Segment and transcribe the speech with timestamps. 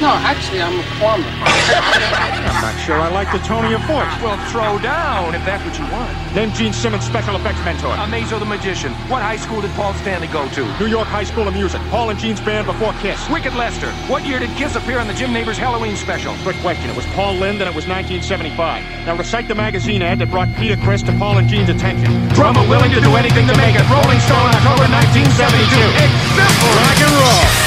[0.00, 1.28] No, actually, I'm a plumber.
[1.28, 4.08] I'm not sure I like the tone of your voice.
[4.24, 6.08] Well, throw down if that's what you want.
[6.34, 7.92] Name Gene Simmons' special effects mentor.
[8.00, 8.94] Amazo the Magician.
[9.12, 10.64] What high school did Paul Stanley go to?
[10.80, 11.82] New York High School of Music.
[11.90, 13.20] Paul and Gene's band before Kiss.
[13.28, 13.92] Wicked Lester.
[14.08, 16.34] What year did Kiss appear on the Jim Neighbors Halloween special?
[16.44, 16.88] Good question.
[16.88, 19.04] It was Paul Lind and it was 1975.
[19.04, 22.08] Now recite the magazine ad that brought Peter Chris to Paul and Gene's attention.
[22.30, 23.84] Drummer willing to do anything to make it.
[23.92, 25.76] Rolling Stone, October 1972.
[26.08, 26.72] Example.
[26.72, 27.59] Rock and roll.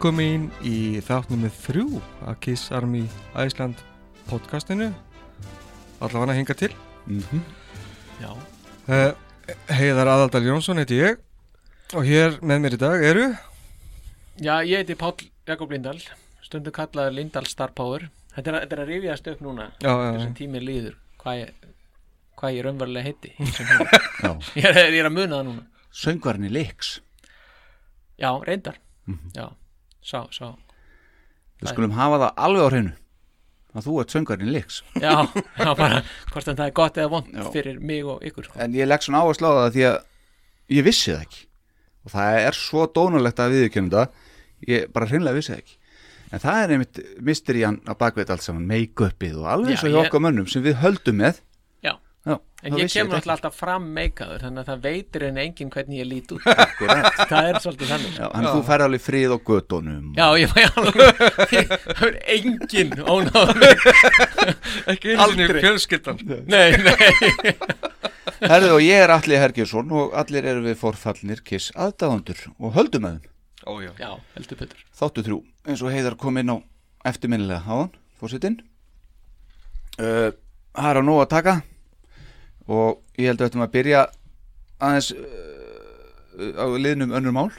[0.00, 3.02] Velkomin í þáttnum með þrjú að Kiss Army
[3.36, 3.82] Æsland
[4.30, 4.86] podcastinu.
[6.00, 6.70] Allavega hinga til.
[8.22, 9.10] Já, uh,
[9.68, 11.20] Heiðar Aðaldal Jónsson heiti ég.
[11.92, 13.28] Og hér með mér í dag eru
[14.40, 16.00] já ég heiti Páll Jakob Lindahl.
[16.48, 18.08] Stundu kallaður Lindahl Star Power.
[18.32, 19.68] Þetta er, þetta er að rifjast upp núna.
[19.84, 20.10] Já, já, já.
[20.16, 20.98] þessum tími líður.
[21.20, 21.70] Hvað ég,
[22.40, 23.36] hvað ég raunverulega heiti
[24.64, 25.70] ég, er, ég er að muna það núna.
[25.92, 27.00] Söngvarni Lix.
[28.16, 28.80] Já, reyndar.
[29.04, 29.34] Mhm.
[29.36, 29.50] Já,
[30.02, 30.54] sá, sá.
[31.60, 32.92] Við skulum hafa það alveg á hreinu
[33.70, 35.12] að þú ert söngvarni Lix Já,
[35.60, 36.00] já bara,
[36.32, 38.56] hvort en það er gott eða vond fyrir mig og ykkur sko.
[38.58, 39.98] En ég legg svona áherslu á það því að
[40.76, 41.44] ég vissi það ekki.
[42.00, 45.76] Og það er svo dónalegt að viðurkennum það ég bara hreinlega vissi það ekki.
[46.30, 50.02] En það er einmitt mysterían að bakveit allt saman make-upið og alveg Já, og hjá
[50.04, 51.40] okkar mönnum sem við höldum með
[52.20, 55.70] Já, Já, en ég kemur alltaf alltaf fram meikaður þannig að það veitir en enginn
[55.72, 56.42] hvernig ég lít út.
[57.30, 58.18] Það er svolítið þannig.
[58.18, 61.22] Já, en þú fær alveg frið á gödunum Já, ég fæ alveg
[61.96, 63.64] Það er enginn ónáður.
[64.92, 66.20] Ekki einu sinni fjölskyldan.
[66.44, 67.56] Nei, nei.
[68.44, 73.08] Herðu og ég er Alli Hergjesson og allir eru við forfallnir kiss aðdáðandur og höldum
[73.68, 74.84] Ójá Já, heldur betur.
[74.96, 76.56] Þáttu þrjú eins og heiðar kom inn á
[77.08, 78.60] eftirminnilega háðan, fórsetinn
[80.00, 80.30] uh,
[80.76, 81.54] Það er á nóg að taka
[82.68, 84.02] og ég held að við ættum að byrja
[84.80, 87.50] aðeins uh, á liðnum önnur mál.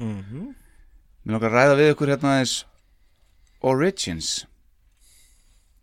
[0.00, 0.50] Mhm.
[1.24, 2.54] Mér langar að ræða við ykkur hérna aðeins
[3.60, 4.30] Origins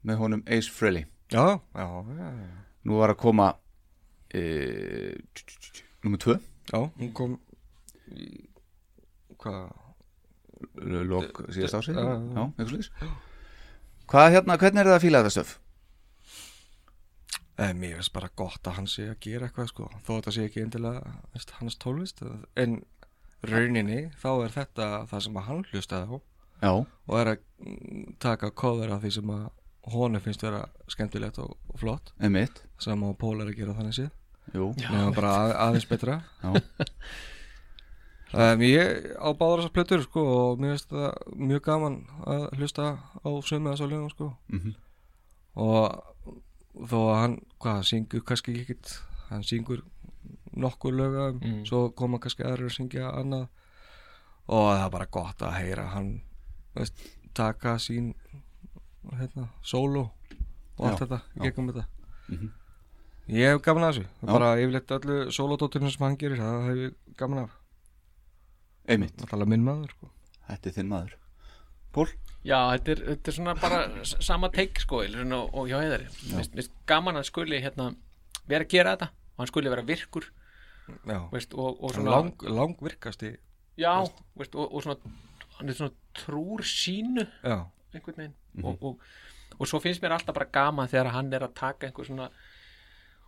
[0.08, 1.06] með honum Ace Frehley.
[1.32, 2.54] Já, já, já, já.
[2.88, 5.14] Nú var að koma uh,
[6.04, 6.38] nummer tvö.
[6.72, 6.80] Já.
[6.98, 7.38] Hún kom
[9.38, 9.68] hvað?
[11.08, 12.90] Lok síðast slúðis
[14.08, 15.50] Hvað hérna, hvernig er það að fíla þetta stöf?
[17.58, 20.36] Eh, mér finnst bara gott að hann sé að gera eitthvað sko, þó að það
[20.36, 22.20] sé ekki endilega veist, hans tólvist,
[22.54, 22.76] en
[23.50, 26.18] rauninni þá er þetta það sem að hann hlustaði á.
[26.58, 29.48] Já, og er að mm, taka cover af því sem að
[29.94, 32.12] honum finnst vera skemmtilegt og, flott.
[32.22, 32.62] Einmitt.
[32.84, 34.12] Sama og Pól er að gera þannig séð.
[34.54, 36.18] Jú, nema bara að, aðeins betra.
[36.44, 36.52] Já.
[38.38, 42.92] um, ég á báðar þessar plötur sko og mér finnst það mjög gaman að hlusta
[43.02, 44.30] á sömu þessar lögum sko.
[44.54, 44.78] Mhm.
[45.58, 46.14] og
[46.86, 48.92] þó að hann, hvað, syngur kannski ekkit,
[49.30, 49.82] hann syngur
[50.58, 51.66] nokkur löga, Mm.
[51.66, 53.48] svo koma kannski aðrir að syngja annað
[54.48, 56.22] og það er bara gott að heyra hann
[56.76, 56.94] veist,
[57.34, 58.14] taka sín
[59.18, 60.12] hérna, solo
[60.78, 61.86] og allt Já, þetta, gegnum þetta
[62.30, 62.52] Mhm.
[63.30, 64.28] ég hef gaman að þessu Já.
[64.34, 67.52] bara yfirleitt öllu solodótturinn sem hann gerir það hef ég gaman af
[68.88, 70.10] einmitt það tala minn maður sko.
[70.50, 71.14] Þetta er þinn maður
[71.94, 72.08] Pól?
[72.48, 76.08] Já, þetta er, þetta er svona bara sama teik sko og, og hjá heiðari.
[76.38, 77.92] Vist, vist, gaman að skuli hérna
[78.48, 80.30] vera að gera þetta og hann skuli vera virkur
[80.88, 83.34] já, veist, og, og svona lang, lang virkasti
[83.78, 84.98] já, og, og svona
[85.58, 88.38] hann er svona trúr sínu einhvern veginn.
[88.64, 89.04] Og, og,
[89.58, 92.30] og svo finnst mér alltaf bara gaman þegar hann er að taka einhver svona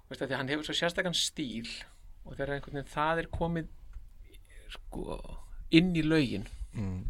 [0.10, 1.68] því hann hefur svo sérstakann stíl
[2.25, 3.69] og þegar einhvern veginn það er komið
[4.74, 5.19] sko
[5.75, 7.01] inn í lögin mm.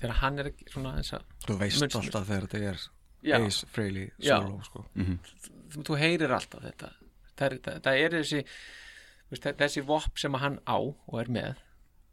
[0.00, 2.00] Þegar hann er svona eins að þú veist Munstur.
[2.04, 2.82] alltaf þegar þetta er
[3.28, 3.36] Já.
[3.42, 4.36] Ace Frehley Já.
[4.38, 4.84] solo sko.
[4.94, 6.90] þú, þú heyrir alltaf þetta
[7.38, 8.42] það er, það, það er þessi
[9.32, 11.64] veist, þessi vopp sem að hann á og er með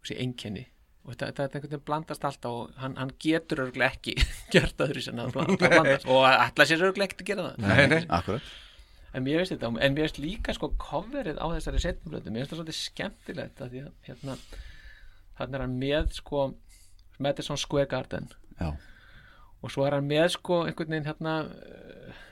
[0.01, 0.65] þessi einkenni
[1.05, 4.15] og þetta, þetta einhvern veginn blandast alltaf og hann, hann getur örgulega ekki
[4.55, 7.67] gert öðru sem að bla- að blandast og ætla sér örgulega ekki að gera það
[7.69, 8.05] nei, nei.
[8.17, 8.53] Akkurat
[9.15, 12.51] en mér veist þetta, en mér veist líka sko coverið á þessari setnumblötu, mér veist
[12.51, 14.33] það svolítið skemmtilegt að því að hérna
[15.37, 16.41] þannig er hann með sko
[17.19, 18.29] Madison Square Garden.
[18.59, 18.73] Já,
[19.65, 22.23] og svo er hann með sko einhvern veginn hérna uh,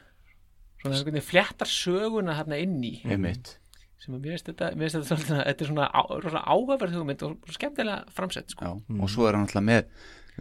[0.82, 2.96] svona einhvern veginn fléttar söguna þarna inn í.
[3.08, 3.56] Einmitt.
[4.04, 6.98] Sem að mér finnst þetta, mér finnst þetta svolítið þetta er svona, á, svona áhugaverð
[7.00, 8.68] hugmynd og skemmtilega framsett sko.
[8.68, 9.86] Já, og svo er hann alltaf með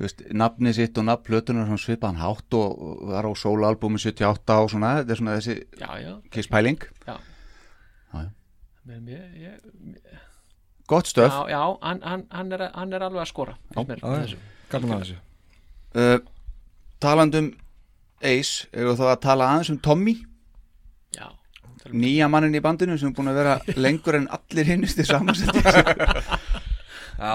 [0.02, 4.72] veist, nafni sitt og nafn plötunar svona svipaðan hátt og var á sólalbumi 78 og
[4.72, 7.14] svona, þetta er svona þessi já, já, kisspæling, já.
[8.12, 8.28] Já, já.
[8.88, 10.18] Men mér, ég,
[10.90, 11.32] gott stöf.
[11.32, 14.36] Já, já hann, hann, hann, er, hann er alveg að skora Já, já.
[14.72, 15.18] gaman að þessu.
[15.92, 16.18] Uh,
[17.02, 17.52] talandum
[18.22, 20.14] Ace, eru þá að tala aðeins um Tommy?
[21.16, 21.26] Já,
[21.90, 25.50] nýja mannin í bandinu sem er búin að vera lengur en allir hinnist í samansett
[27.22, 27.34] Já,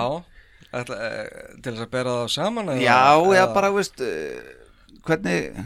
[0.74, 1.28] ætla, eh,
[1.62, 4.08] til þess að bera það saman eða, Já, já, eða- bara, veist uh,
[5.08, 5.66] hvernig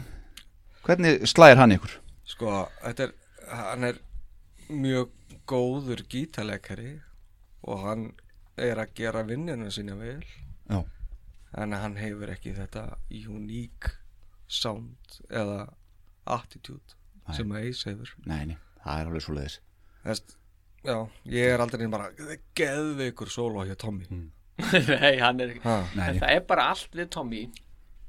[0.86, 1.94] hvernig slæðir hann ykkur?
[2.32, 3.14] Sko, þetta er,
[3.52, 3.98] hann er
[4.72, 5.10] mjög
[5.50, 6.96] góður gítalegari
[7.62, 8.08] og hann
[8.60, 10.22] er að gera vinnina sína vel.
[10.68, 10.82] Já,
[11.62, 13.90] en hann hefur ekki þetta uník
[14.52, 15.66] sound eða
[16.28, 16.96] attitude
[17.32, 18.14] sem að Ace hefur.
[18.26, 19.58] Nei, nei, það er alveg svo leiðis
[20.02, 20.38] Þess,
[20.82, 20.96] Já,
[21.30, 22.08] ég er aldrei bara
[22.58, 24.08] geðveikur solo hjá Tommy.
[24.90, 25.62] Nei, hann er ekki.
[25.62, 27.42] Ha, Nei, en það er bara allt við Tommy.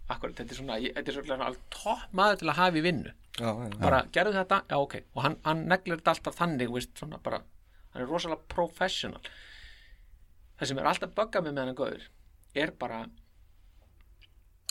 [0.10, 3.14] Akkurat, þetta er svona, þetta er svona topp maður til að hafa í vinnu.
[3.38, 4.96] Já, já, bara gerðu þetta, já ok.
[5.14, 7.44] Og hann, hann neglir þetta alltaf þannig veist, svona bara,
[7.94, 9.22] hann er rosalega professional.
[10.60, 12.08] Það sem er alltaf böggað með með hann góður
[12.64, 13.04] er bara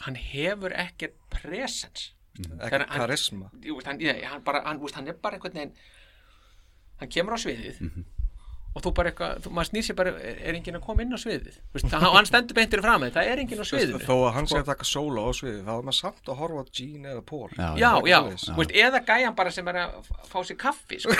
[0.06, 3.50] hann hefur ekkert ekki Þegar hann- karisma.
[3.84, 5.74] Hann, hann, bara, hann, hann er bara einhvern veginn
[7.02, 7.82] hann kemur á sviðið
[8.72, 11.12] og þú bara eitthvað, þú, maður snýr sér bara er, er enginn að koma inn
[11.12, 11.56] á sviðið?
[11.74, 14.00] Veist, hann, og hann stendur beintir fram með, það er enginn á sviðinu.
[14.06, 16.64] þó að hann sé að taka solo á sviði þá er maður samt að horfa
[16.64, 17.50] á Gene eða Paul.
[17.52, 18.46] Já, já, já, svoleiðis.
[18.60, 21.18] Veist, eða gæjan bara sem er að fá sér kaffi sko.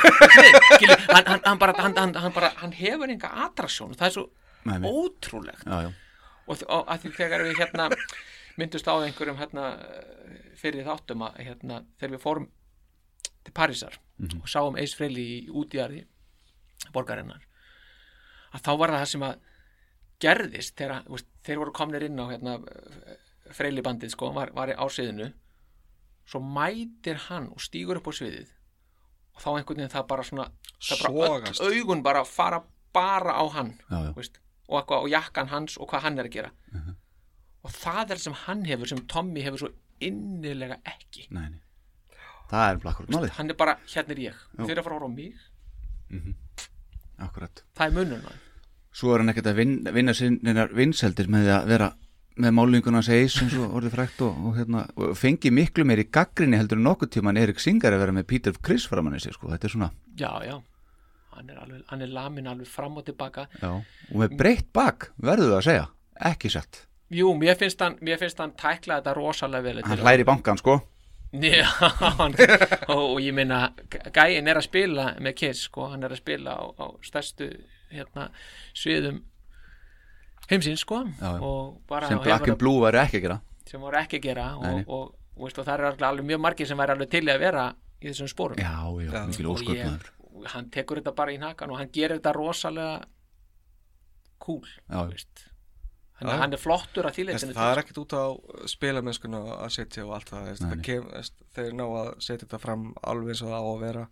[0.72, 4.16] Skilu, hann, hann, hann, bara, hann, hann, hann, bara, hann hefur enga attraksjón það er
[4.16, 4.28] svo
[4.62, 5.66] Nei, ótrúlegt.
[5.66, 5.92] Já, já,
[6.46, 7.88] og, og að því þegar við hérna
[8.60, 9.72] myndust á einhverjum hérna
[10.60, 12.48] fyrir þáttum að hérna þegar við fórum
[13.42, 13.98] til Parísar
[14.38, 16.04] og sáum Ace Frehley í útjarði
[16.94, 17.44] borgarinnar
[18.52, 19.38] að þá var það sem að
[20.22, 22.56] gerðist þegar veist, þeir voru komnir inn á hérna,
[23.52, 25.32] Frehley bandið sko, var, var á sviðinu
[26.28, 28.52] svo mætir hann og stígur upp á sviðið
[29.32, 30.46] og þá einhvern veginn það bara svona
[30.82, 32.62] það bara öll augun bara fara
[32.92, 34.12] bara á hann Já, já.
[34.16, 34.38] veist,
[34.68, 36.50] og, eitthvað, og jakkan hans og hvað hann er að gera.
[36.72, 36.96] Mhm.
[37.62, 39.68] og það er sem hann hefur sem Tommy hefur svo
[40.02, 41.28] innilega ekki.
[41.30, 41.60] Nei, nei.
[42.50, 43.06] Það er blakkur
[43.36, 44.40] hann er bara, hérna er ég.
[44.58, 45.36] Þeir eru að fara á mig,
[46.10, 46.34] akkurat
[47.82, 48.38] það er munun maður.
[48.92, 51.92] svo er hann ekkert að vin, vinna sinninar vinseldir með að vera
[52.40, 56.08] með málinguna seis eins og orðið frækt og, og, hérna, og fengi miklu meir í
[56.08, 59.34] gaggrinni heldur en nokkuð tíman Erik Singer að vera með Peter Criss framann í sig
[59.36, 60.54] sko, þetta er svona, já, já.
[61.32, 63.46] Hann er, alveg, hann er lamin alveg fram og tilbaka.
[63.62, 65.84] Já, og með breytt bak verður það að segja,
[66.28, 66.80] ekki satt.
[67.12, 70.78] Jú, mér finnst hann, mér finnst hann tækla þetta rosalega vel hann hlæri bankan sko.
[71.32, 71.64] Já,
[72.20, 72.36] hann,
[72.92, 73.62] og, og ég meina
[74.12, 77.48] gæin er að spila með Kiss sko, hann er að spila á, á stærstu
[77.92, 78.28] hérna,
[78.74, 79.22] sviðum
[80.50, 81.40] heimsins sko Já, já.
[81.40, 83.38] og bara sem og Black and Blue væri ekki að gera.
[83.68, 86.68] sem voru ekki að gera og, og, og, veist, og það er alveg, mjög margir
[86.68, 87.68] sem væri alveg til að vera
[88.02, 88.74] í þessum spórum já,
[89.06, 93.02] já, og og hann tekur þetta bara í nakan og hann gerir þetta rosalega
[94.42, 95.12] cool hann,
[96.22, 96.38] Já.
[96.40, 98.24] hann er flottur að þýleitinu það er ekkert út á
[98.72, 103.52] spilamennskuna að setja og allt það þeir ná að setja þetta fram alveg eins og
[103.52, 104.04] það á að vera.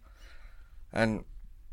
[1.00, 1.16] En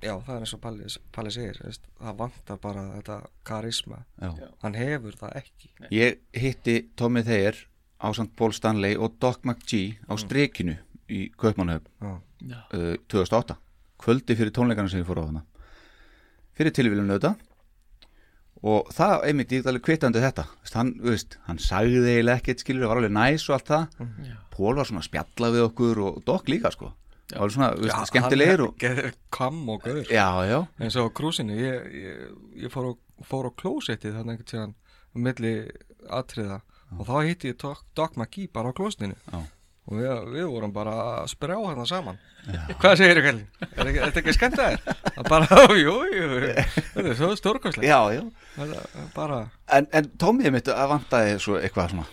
[0.04, 4.04] já, það er eins og Palli, Palli segir þess, það vantar bara þetta karisma.
[4.22, 4.32] Já.
[4.64, 5.72] hann hefur það ekki.
[5.96, 7.58] Ég hitti Tommy Thayer
[7.98, 8.30] á St.
[8.38, 10.78] Paul Stanley og Doc McGee á strikinu
[11.10, 12.14] í Kaupmannhöfn já,
[12.46, 12.60] Já.
[12.76, 13.56] uh, 2008
[13.98, 15.46] kvöldi fyrir tónleikana sem ég fór á hana
[16.58, 17.38] fyrir tilvílun auðvitað.
[18.68, 20.48] Og það einmitt ég get alveg kvittandi þetta.
[20.74, 24.08] Hann, veist, hann sagði eiginlega ekkert skilur, var alveg næs og allt það.
[24.26, 24.38] Já.
[24.56, 26.90] Pól var svona að spjalla við okkur og Doc líka sko
[27.32, 28.86] það var svona, veist, skemmtilegir og,
[29.36, 30.04] kam og gaur.
[30.12, 32.24] Já, já, eins og krúsinu ég, ég,
[32.66, 32.94] ég fór, á,
[33.28, 35.54] fór á klósettið þannig um milli
[36.14, 36.62] atriða
[36.98, 39.18] og þá hitti ég Doc, McGee bara á klósettinu.
[39.32, 39.40] Já.
[39.88, 42.18] og við, við vorum bara að sprjá hérna saman.
[42.80, 43.48] Hvað segir þér Kallin?
[43.64, 45.24] Er þetta ekki- skemmt að þér?
[45.28, 48.24] Bara, jú, jú þetta er svo stórkvæslega já, já.
[49.16, 49.42] bara,
[49.72, 52.08] En, en Tommy mitt að vantaði svo eitthvað svona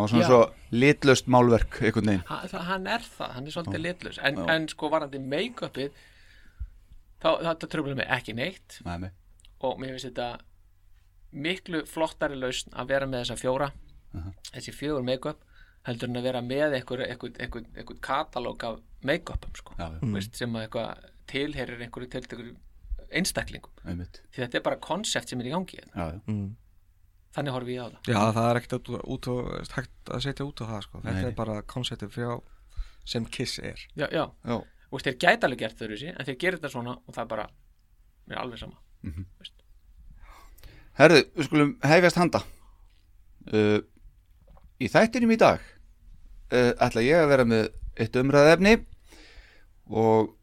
[0.00, 0.30] það var svona Já.
[0.30, 2.24] svo litlöst málverk einhvern veginn.
[2.30, 5.90] Ha- það- hann er það, hann er svolítið litlus en, en sko varandi make-upið
[7.20, 8.80] þá þetta tröfum mig ekki neitt.
[8.86, 9.10] Nei,
[9.60, 10.40] og mér finnst þetta
[11.32, 13.70] miklu flottari lausn að vera með þessa fjóra.
[14.50, 15.44] Þessi fjögur make-up
[15.86, 19.76] heldur en að vera með einhver katalóg af make-upum sko.
[20.12, 22.56] Veist, sem að eitthvað tilherir einhverju til
[23.10, 23.70] einstaklingum.
[23.86, 24.20] Einmitt.
[24.30, 25.94] Því þetta er bara konsept sem er í gangi hérna.
[25.94, 26.20] já, já.
[26.26, 26.50] mm.
[27.36, 28.10] Þannig horfi ég á það.
[28.10, 31.02] Já það er ekkert út, út og, hægt að setja út á það sko.
[31.06, 32.30] þetta er bara konceptið frá
[33.10, 33.80] sem Kiss er.
[33.96, 34.24] Já, já.
[34.44, 34.56] já.
[34.90, 37.30] og þeir gæti alveg gert þau þessi en þeir gerir þetta svona og það er
[37.34, 37.48] bara
[38.26, 38.78] mér er alveg sama
[41.00, 42.40] Herðu, við skulum hefjast handa.
[43.48, 43.78] Uh,
[44.80, 45.60] Í þættinum í dag
[46.52, 47.66] uh, ætla ég að vera með
[48.00, 48.76] eitt umræðefni
[49.90, 50.36] og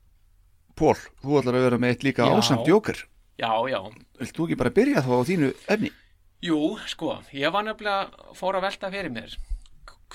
[0.78, 3.00] Pól, þú ætlar að vera með eitt líka ásamt jóker
[3.40, 3.80] já, já,
[4.20, 5.90] Vilt þú ekki bara byrja þá á þínu efni?
[6.48, 9.36] Jú, sko ég var nefnilega fór að velta fyrir mér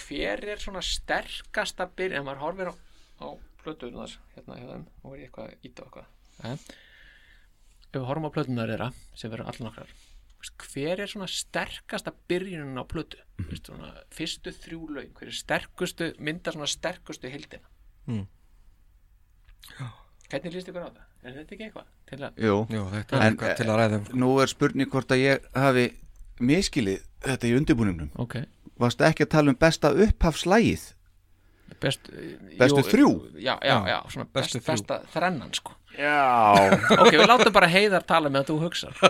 [0.03, 2.75] hver er svona sterkasta byrj en maður horfir á,
[3.23, 3.29] á
[3.63, 6.07] plötunar hérna hjá þeim og er ég eitthvað að íta á eitthvað
[6.49, 6.57] eh?
[7.93, 8.89] ef við horfum á plötunar þeirra
[9.21, 9.93] sem verður allan okkar
[10.73, 15.37] hver er svona sterkasta byrjunin á plötu mm veist, svona, fyrstu þrjú laun hver er
[15.37, 17.69] sterkustu, mynda svona sterkustu hildina
[18.09, 18.25] Mm.
[20.31, 21.03] hvernig líst ykkur á það?
[21.23, 21.91] er þetta ekki eitthvað?
[22.11, 24.17] til að, Jú, Jú, þetta er En, eitthvað til að ræða um sko.
[24.25, 25.85] nú er spurning hvort að ég hafi
[26.43, 28.11] miskilið þetta í undirbúningnum.
[28.23, 28.41] Ok.
[28.83, 30.89] Varstu ekki að tala um besta upphafslægið?
[31.83, 32.11] Best,
[32.61, 33.09] Bestu þrjú?
[33.43, 34.73] já, já, já, svona bestu best, þrjú.
[34.75, 35.73] besta þrennan sko.
[35.97, 36.19] Já.
[37.03, 39.01] Ok, við látum bara heiðar tala með að þú hugsar.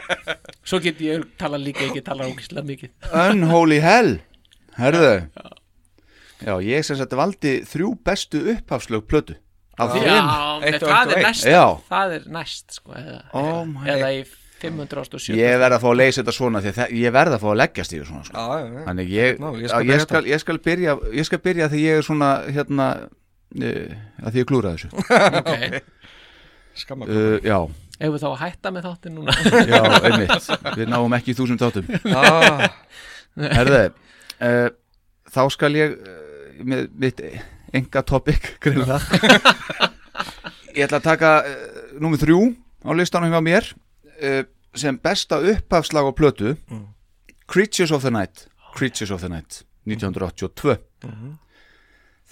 [0.68, 2.92] Svo get ég tala líka ekki tala ógislega mikið.
[3.24, 4.12] Unholy hell.
[4.78, 5.14] Herðu.
[6.42, 9.36] Já, ég sem sagt valdi þrjú bestu upphafslög plötu.
[9.80, 11.28] Af og það er
[11.88, 14.22] það er næst sko, eða, Oh my- eða í
[14.62, 17.42] 570 Ég verð að fá að leysa þetta svona því að þe- ég verð að
[17.44, 18.34] fá að leggjast yfir svona sko.
[18.42, 18.84] Já, já.
[18.88, 22.00] Þannig ég, Ná, ég skal ég, skal, ég skal byrja ég skal byrja því ég
[22.00, 24.92] er svona hérna uh, að því ég klúra þessu.
[25.42, 25.82] Okay.
[26.78, 27.58] Skamma uh, Já,
[28.00, 29.34] ef við þá að hætta með þáttin núna?
[29.68, 30.46] Já, einmitt.
[30.78, 31.90] Við náum ekki í þúsund þáttum.
[32.16, 32.62] Ah,
[33.52, 33.82] Herðu,
[34.40, 34.68] uh,
[35.32, 36.22] þá skal ég uh,
[36.64, 37.20] með mitt
[37.72, 39.04] enga topic það
[40.76, 41.54] Ég ætla að taka uh,
[42.00, 42.40] númer þrjú
[42.88, 43.68] á listanum hjá mér
[44.22, 44.42] uh,
[44.74, 46.56] sem besta upphafslag á plötu
[47.46, 50.78] Creatures of the Night Creatures of the Night 1982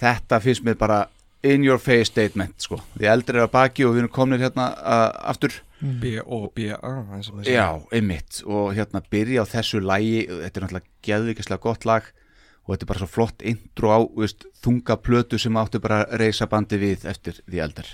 [0.00, 1.00] Þetta finnst mér bara
[1.44, 2.78] in your face statement sko.
[2.96, 5.52] Því eldri er að baki og við erum komnir hérna uh, aftur.
[5.80, 7.50] B-O-B-A maður segir.
[7.52, 7.66] Já,
[7.96, 8.40] einmitt.
[8.44, 12.08] Og hérna byrja á þessu lægi þetta er náttúrulega geðvikislega gott lag
[12.64, 16.20] og þetta er bara svo flott intro á veist, þunga plötu sem áttu bara að
[16.22, 17.88] reysa bandi við eftir því eldar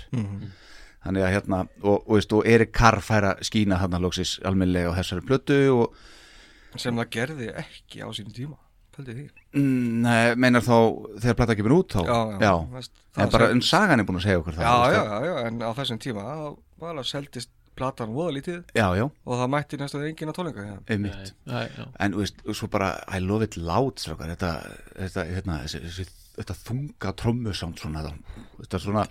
[1.05, 4.93] þannig að hérna og, og, veist, og Erik Carr fær að skína hann lóksis almennilega
[4.93, 5.99] á þessari plötu og
[6.77, 8.57] sem það gerði ekki á sínum tíma
[8.97, 9.23] Pældi því.
[9.53, 10.73] Mm, nei, meinar þá
[11.21, 11.99] þegar plata kemur út þá?
[12.07, 14.63] Já, já, veist, en það bara sem- en sagan er búin að segja okkur það
[14.65, 15.11] Já, já, það.
[15.11, 18.63] já, já, en á þessum tíma þá var alveg seldist platan voða lítið.
[18.73, 20.81] Já, já, og það mætti næstu enginn á tónleika hérna.
[21.99, 24.01] en þú veist, svo bara I love it loud
[24.33, 24.51] þetta,
[24.97, 26.07] þetta, hérna, þessi, þessi,
[26.39, 27.13] þetta þunga
[28.01, 28.13] þetta,
[28.63, 29.05] þetta svona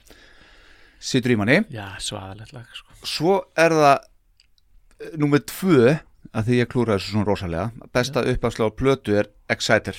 [0.99, 1.61] situr í manni.
[1.73, 2.99] Já, svaðalegt lag sko.
[3.07, 5.97] svo er það eh, númer tvö
[6.37, 7.89] að því ég klúra þessu svona rosalega.
[7.95, 9.97] Besta uppafslega á plötu er Exciter.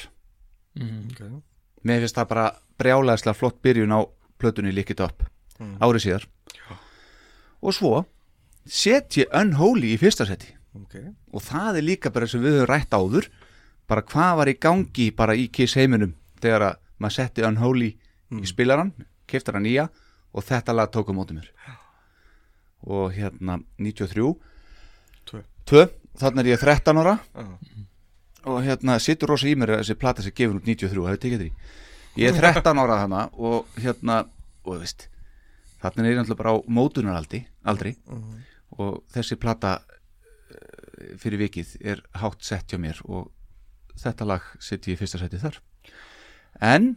[0.77, 1.08] Mm.
[1.10, 1.30] okay.
[1.88, 4.06] mér finnst það bara brjálæðislega flott byrjun á
[4.38, 5.24] plötunni líkit upp
[5.82, 6.27] árið síðar.
[7.66, 8.04] Og svo
[8.70, 10.54] set ég Unholy í fyrsta seti.
[10.77, 11.08] Okay.
[11.34, 13.27] og það er líka bara sem við höfum rætt áður
[13.89, 16.12] bara hvað var í gangi bara í Kiss heiminum
[16.44, 17.88] þegar að maður setti Unholy
[18.38, 18.92] í spilaran,
[19.25, 19.88] keftar hann nýja
[20.34, 21.50] og þetta lag tók á móti mér.
[22.88, 24.36] Og hérna 93
[25.27, 25.41] Tvö.
[25.67, 25.84] 2,
[26.22, 27.17] þannig er ég 13 ára.
[27.36, 27.48] Já.
[28.48, 31.22] og hérna situr rosa í mér að þessi plata sem gefur út 93, það er
[31.24, 31.50] tekið því?
[32.22, 34.22] Ég er 13 ára hana og hérna
[34.63, 35.07] og veist,
[35.84, 37.98] þannig er ég náttúrulega bara á mótunaraldi aldrei.
[38.77, 39.74] Og þessi plata
[40.51, 43.31] eh, fyrir vikið er hátt sett hjá mér og
[43.98, 45.60] þetta lag sett ég í fyrsta seti þar.
[46.62, 46.96] En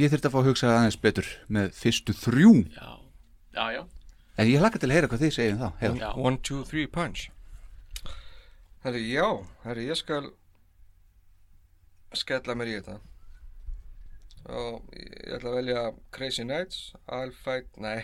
[0.00, 2.52] ég þurfti að fá að hugsa aðeins betur með fyrstu þrjú.
[2.72, 2.88] Já,
[3.56, 3.82] já, já.
[4.40, 5.68] En ég hlakka til að heyra hvað þið segjum þá.
[5.82, 6.18] Heiðar.
[6.18, 7.28] One, two, three, punch.
[8.82, 9.26] Herri, já,
[9.66, 10.30] herri, ég skal
[12.16, 12.96] skella mér í þetta.
[14.42, 15.82] Og ég ætla að velja
[16.16, 18.00] Crazy Nights, I'll Fight Nei,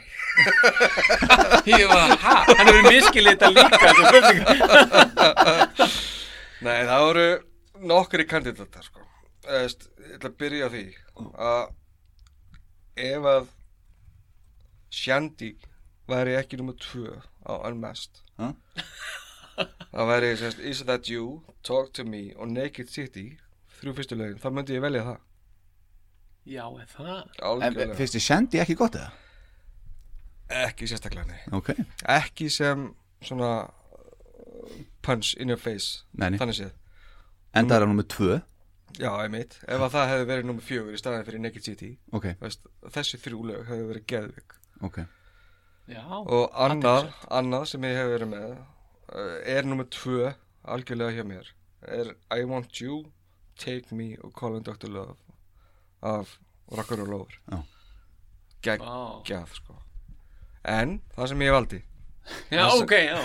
[1.73, 4.45] ég var, ha, hann hefur miskilið þetta líka þessu spurningu.
[6.69, 7.27] nei, það voru
[7.91, 9.08] nokkri kandidatar sko
[9.49, 10.83] Eðst, ég ætla að byrja á því
[11.49, 11.63] að
[13.09, 13.47] ef að
[14.93, 15.51] Shandy
[16.09, 17.15] væri ekki nummer tvö
[17.49, 18.53] á Unmasked Ha?
[19.93, 23.33] það væri sérst, Is That You, Talk To Me og Naked City
[23.81, 25.19] þrjú fyrstu lögin, þá myndi ég velja það.
[26.49, 27.65] Já, er það?
[27.67, 29.11] En þið Shandy ekki gott eða?
[30.49, 31.41] ekki sérstaklega nei.
[31.53, 31.73] Ok,
[32.09, 32.87] ekki sem
[33.21, 36.39] svona uh, punch in your face Nei, nei.
[36.41, 36.71] þannig séð.
[37.59, 38.39] Enda er það nummið tvö
[38.97, 42.33] já, einmitt, ef að það hefði verið nummer fjögur í staðin fyrir Naked City ok,
[42.41, 42.67] veist,
[42.97, 45.01] þessi þrjú lög hefði verið geðvik ok.
[45.89, 50.35] Já, og annað, annað sem ég hef verið með uh, er nummer tvö
[50.69, 51.49] algjörlega hjá mér.
[51.81, 53.07] Er I Want You,
[53.57, 54.91] Take Me og Calling Dr.
[54.93, 55.17] Love
[56.03, 56.37] af
[56.69, 57.63] Lover Já.
[58.63, 59.79] geggjað sko.
[60.69, 61.81] En það sem ég valdi.
[62.53, 63.19] Já, ok, já,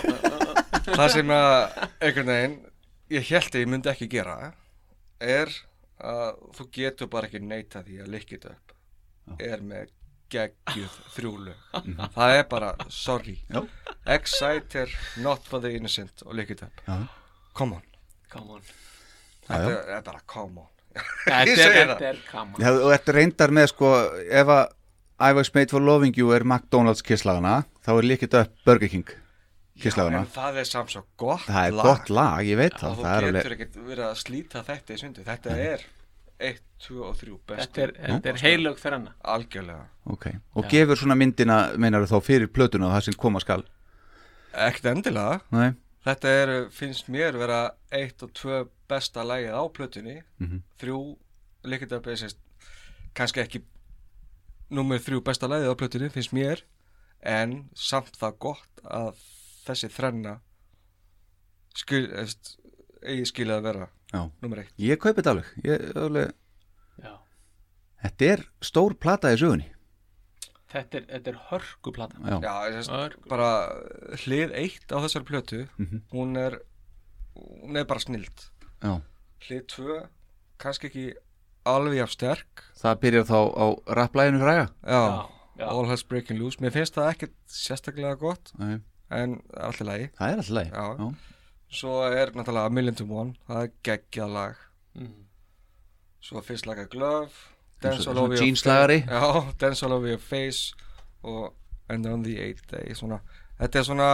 [0.96, 1.56] það sem að
[2.00, 2.54] einhvern veginn
[3.12, 4.36] ég held að ég myndi ekki gera
[5.20, 5.50] er
[6.04, 8.72] að þú getur bara ekki neita því að Lick It Up
[9.40, 9.92] er með
[10.34, 13.36] geggjuð þrjúlög það er bara, sorry.
[13.52, 13.60] Já.
[14.16, 14.90] Exciter,
[15.22, 16.96] Not for the Innocent og Lick It Up Já.
[17.54, 17.82] come on,
[18.32, 18.62] Come on.
[19.46, 20.70] Þetta er, er bara come on.
[20.94, 22.08] Þetta Ég er, segi þetta það.
[22.08, 22.64] er come on.
[22.64, 23.92] Já, og þetta reyndar með sko
[24.42, 24.64] ef að
[25.24, 29.06] I was made for loving you er McDonalds kisslagana þá er líkit upp Burger King
[29.82, 31.84] kisslagana en það er samt svo gott það er lag.
[31.88, 34.94] gott lag, ég veit það, þú það er getur alveg ekkert verið að slíta þetta
[34.94, 35.86] í sundu þetta er
[36.44, 37.62] 1, 2 og 3 bestu.
[37.62, 39.84] Þetta er, þetta er heilög þrenna algjörlega.
[40.10, 40.24] Ok,
[40.58, 43.62] og gefur svona myndina meinar þá fyrir plötuna og það sem koma skal?
[44.52, 45.38] Ekkert endilega.
[45.54, 45.72] Nei,
[46.04, 47.60] Þetta er, finnst mér vera
[47.94, 48.58] eitt og tvö
[48.90, 50.18] besta lagið á plötunni.
[50.42, 50.60] Mhm.
[50.76, 50.98] þrjú
[51.64, 52.36] líkit að beðsist
[53.16, 53.62] kannski ekki
[54.70, 56.60] nummer þrjú besta lagið á plötunni finnst mér.
[57.22, 59.14] En samt það gott að
[59.66, 60.36] þessi þrenna
[61.74, 62.56] skil, eðst,
[63.02, 64.72] eigi skilja að vera já, nummer eitt.
[64.78, 66.34] Ég kaupi þetta alveg, ég, alveg
[68.04, 69.70] þetta er stór plata í sögunni.
[70.74, 72.18] Þetta er, þetta er hörkuplata.
[72.18, 73.28] Já, Já, eðst, Hörku.
[73.30, 73.50] bara
[74.24, 76.00] hlið eitt á þessari plötu Mhm.
[76.12, 76.58] hún er
[77.36, 78.50] hún er bara snild.
[78.82, 79.00] Já.
[79.46, 80.08] hlið tvö
[80.58, 81.14] kannski ekki
[81.66, 82.64] alveg af sterk.
[82.76, 85.28] Það byrjar þá á rapplæginu fræga Já, Já,
[85.58, 85.66] já.
[85.68, 86.58] All Hell's Breaking Loose.
[86.60, 88.52] Mér finnst það ekkert sérstaklega gott.
[88.58, 88.80] Nei,
[89.10, 90.86] En alltaf lagi það er alltaf leið Já.
[90.98, 91.08] já.
[91.74, 94.56] Svo er náttúrulega Million to One Það er geggjað lag
[94.94, 95.24] Mm.
[96.22, 97.32] Svo Fist Like a Glove
[97.82, 98.44] Dance All Over Your.
[98.56, 100.72] Face Já, Dance All Over Your Face
[101.22, 101.52] Og
[101.90, 103.18] And on the Eighth Day svona.
[103.58, 104.08] Þetta er svona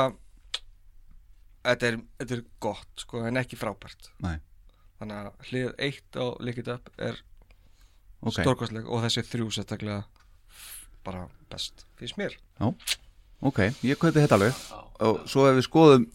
[1.65, 4.39] Þetta er, þetta er gott sko, En ekki frábært Nei.
[4.99, 7.21] Þannig að hlið eitt á Lick It Up Er
[8.25, 10.01] ok, stórkostleg Og þessi þrjú sérstaklega
[11.05, 12.35] Bara best, finnst mér
[13.43, 14.61] ok, ég kaupi þetta alveg.
[15.01, 16.07] Og svo ef við skoðum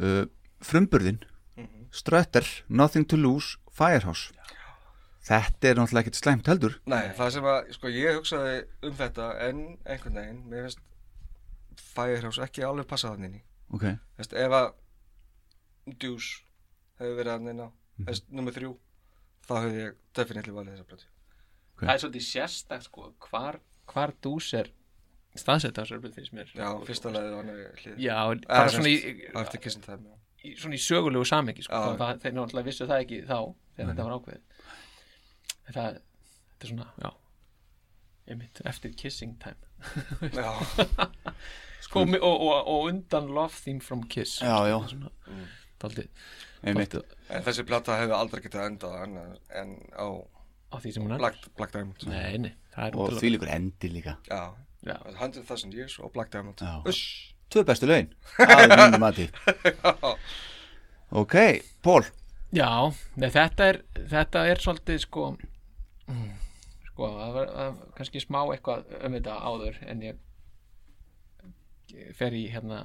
[0.00, 0.24] uh,
[0.64, 1.20] frumburðin
[1.90, 4.32] Strutter, Nothing to Lose Firehouse.
[5.28, 6.74] Þetta er náttúrulega ekkert slæmt heldur.
[6.88, 10.82] Nei, það sem að, sko, ég hugsaði um þetta en einhvern veginn, mér finnst
[11.92, 13.42] Firehouse ekki alveg passa þannig inn í.
[13.76, 13.84] ok,
[14.20, 14.68] Veist, ef að
[16.00, 16.42] Deuce
[17.00, 17.68] hefur verið þannig inn á,
[18.08, 18.72] veist, nummer þrjú,
[19.48, 21.08] þá hefði ég definitely valið þessa plötu.
[21.78, 23.60] Það er svolítið sérstak sko Hvar,
[23.92, 24.72] hvar dús er
[25.36, 28.00] staðsett á sér finnst mér Já, fyrsta lagið á hann hlið.
[28.00, 28.16] Já,
[28.48, 28.98] bara svona í,
[29.42, 30.16] eftir Kissing Time, já.
[30.44, 31.74] í, svona í sögulegu samengi sko.
[31.74, 31.96] Já.
[32.00, 33.38] það, þeir náttúrulega vissu það ekki þá
[33.76, 34.42] þegar þetta var ákveðið
[35.68, 35.98] En það,
[36.54, 37.10] þetta er svona, já
[38.28, 39.56] einmitt, eftir kissing time
[40.34, 40.50] Já,
[41.86, 44.76] sko, og, og, og, og undan love theme from kiss Já, já.
[44.90, 45.12] svona,
[45.80, 46.08] daldið,
[46.66, 50.06] einmitt daldið en þessi plata hefði aldrei getað endað annað en á
[50.68, 52.04] á því sem hún er Black, Black Diamond.
[52.10, 54.42] nei, nei, það er og því líkur endi líka Já.
[54.86, 56.60] 100,000 Years og Black Diamond.
[57.48, 58.10] Tvö bestu laun,
[58.44, 59.20] að
[61.22, 61.34] ok,
[61.82, 62.04] Pól
[62.52, 66.30] Já, nei, þetta er þetta er svolítið sko mm,
[66.90, 70.20] sko, það var það var kannski smá eitthvað um þetta áður en ég
[72.16, 72.82] fer í hérna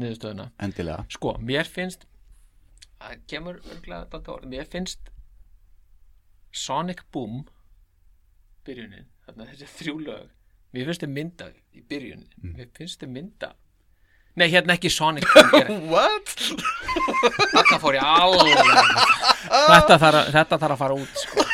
[0.00, 0.50] niðurstöðuna.
[0.62, 1.04] Endilega.
[1.12, 2.06] Sko, mér finnst
[3.00, 5.10] það kemur örglega þetta orð mér finnst
[6.50, 7.44] Sonic Boom
[8.66, 10.30] byrjunin, þarna þessi þrjú lög
[10.74, 13.52] mér finnst þið mynda í byrjunin mér finnst þið mynda.
[14.38, 15.26] Nei, hérna ekki Sonic.
[15.92, 16.30] What?
[17.50, 18.60] Þetta fór ég alveg
[19.50, 21.46] Þetta þarf að, þetta þarf að fara út sko.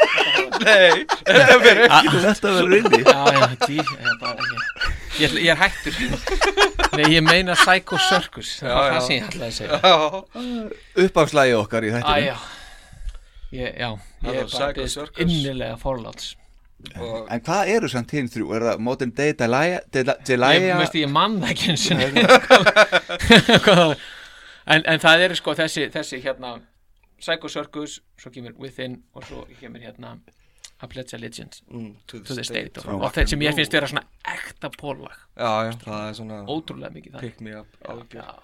[0.67, 3.01] Nei, þetta verður inni.
[3.07, 4.61] Já, já, tí, ég, er bara, ég,
[5.17, 5.95] ég, ætla- ég er hættur.
[6.97, 8.53] Nei, ég meina Psycho Circus.
[8.61, 9.07] Það var það já.
[9.07, 9.81] sem ég ætlaði að segja.
[9.83, 11.07] Já.
[11.07, 12.37] uppáfslægi okkar í Æ, þættinu já.
[13.57, 15.25] Ég, já, ég er bara Psycho byrst Circus.
[15.27, 16.35] innilega forláts
[17.01, 21.11] Og en hvað eru samt hinn þrjú, er það Modern Day Delia Ég, veist, ég
[21.11, 21.87] mann það ekki eins
[23.73, 23.95] og
[24.67, 26.57] en, en það er sko þessi, þessi hérna
[27.21, 30.19] Psycho Circus, svo kemur Within og svo kemur hérna
[30.85, 33.73] A Pledge Allegiance mm, to to the state og, of og þetta sem ég finnst
[33.73, 37.79] vera svona ekta póllag, Já, já, það er svona ótrúlega mikið það pick me up
[37.89, 38.35] algjör Já.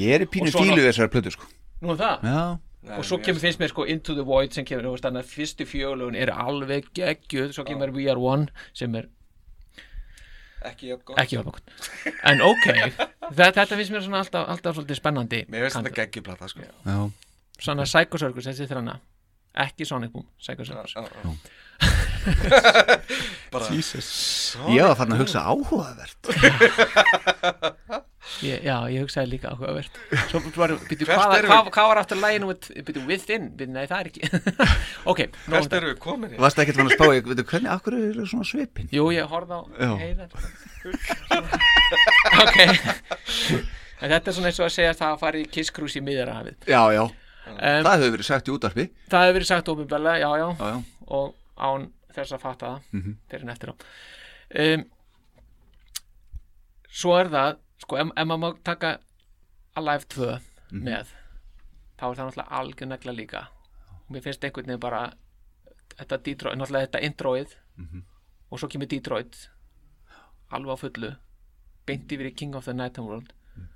[0.00, 1.44] ég er í pínu fílu ná- þessar plötu sko.
[1.84, 2.24] Nú er það?
[2.32, 2.44] Já,
[2.82, 5.22] Nei, og svo kemur finnst mér sko Into the Void sem kemur, þú veist þannig
[5.22, 9.06] að fyrstu fjölugun eru alveg geggjuð, svo kemur We Are One sem er
[10.66, 11.62] Ekki jafnokun
[12.30, 12.66] en ok,
[13.38, 16.66] þetta, þetta finnst mér svona alltaf, alltaf svolítið spennandi Mér finnst þetta geggjuplata sko.
[16.66, 16.98] Já,
[17.62, 18.98] svona Psycho Circus, þessi þranna.
[19.62, 20.94] Ekki Sonic Boom, Psycho Circus.
[20.96, 21.34] Já, já.
[23.52, 26.30] Bara ég var farin að hugsa áhugavert
[28.42, 29.94] ég, já, ég hugsaði líka áhugavert.
[30.32, 32.46] Hvað, erum hvað, hvað var aftur læginu
[33.08, 34.22] Within, nei það er ekki.
[35.12, 36.36] Ok, Hvert eru við komin í?
[36.42, 39.54] varst ekkert fann að spá, ég veit hvernig, akkur eru svona svipin jú, ég horfði
[39.60, 39.62] á
[40.00, 40.30] heiðar.
[42.42, 42.58] Ok.
[44.02, 46.02] En þetta er svona eins og að segja að það fari í Kiss Cruise í
[46.02, 47.10] miðjarahafið Já, já, um,
[47.60, 50.78] það hefur verið sagt í útarpi það hefur verið sagt ofinbælega, já, já, Já, já,
[51.18, 51.26] og
[51.68, 51.82] án
[52.16, 53.12] þess að fatta það Mhm.
[53.30, 53.74] fyrir en eftir á.
[54.62, 54.80] Um,
[56.92, 57.50] svo er það
[57.82, 58.98] sko, ef, ef maður má taka
[59.76, 60.38] Alive 2
[60.72, 60.82] Mhm.
[60.86, 61.06] með
[61.98, 63.40] þá er það náttúrulega algjör negla líka
[63.88, 65.02] og mér finnst einhvern veginn bara
[65.96, 68.02] þetta Detroit, náttúrulega þetta introið Mhm.
[68.50, 69.48] og svo kemur Detroit
[70.50, 71.16] alveg á fullu
[71.86, 73.68] beint yfir í King of the Night and World Mhm.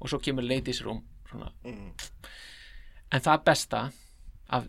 [0.00, 1.52] og svo kemur Ladies Room svona.
[1.64, 3.92] en það besta
[4.50, 4.64] af,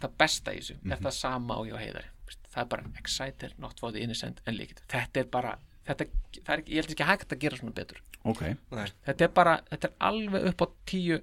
[0.00, 0.92] það besta í þessu Mhm.
[0.92, 2.08] er það sama á hjá heiðari
[2.54, 6.06] það er bara Exciter, Not for the Innocent en líkt, þetta er bara þetta,
[6.44, 8.00] það er, ekki- ég held ekki hægt að gera svona betur.
[8.24, 8.42] Ok.
[8.70, 8.86] Nei.
[9.06, 11.18] þetta er bara, þetta er alveg upp á tíu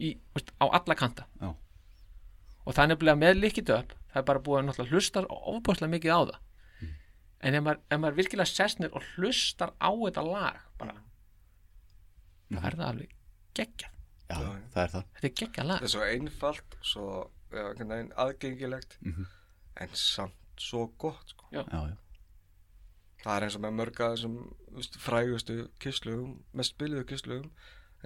[0.00, 1.26] í, veist, á alla kanta.
[1.40, 1.54] Já.
[2.68, 5.92] og það er nefnilega með líkit upp það er bara búið að náttúrulega hlustar ofbúðslega
[5.94, 6.38] mikið á það.
[6.82, 6.90] Mm.
[7.40, 10.94] en ef maður, ef maður virkilega sessnir og hlustar á þetta lag bara
[12.52, 13.14] það er það alveg
[13.58, 13.94] geggjað.
[14.28, 14.36] Já,
[14.74, 15.04] það er það.
[15.14, 15.78] Þetta er geggjað lag.
[15.80, 17.06] Þetta er svo einfalt svo
[17.52, 19.26] já, veginn aðgengilegt Mhm.
[19.80, 21.46] en samt svo gott sko.
[21.52, 21.96] Já, já,
[23.24, 24.36] það er eins og með mörga þessum
[24.76, 27.50] veist, frægustu kisslugum mest spiliðu kisslugum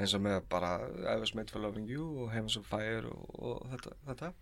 [0.00, 3.26] eins og með bara I was made for loving you og Heavens of Fire og,
[3.36, 4.32] og þetta, þetta.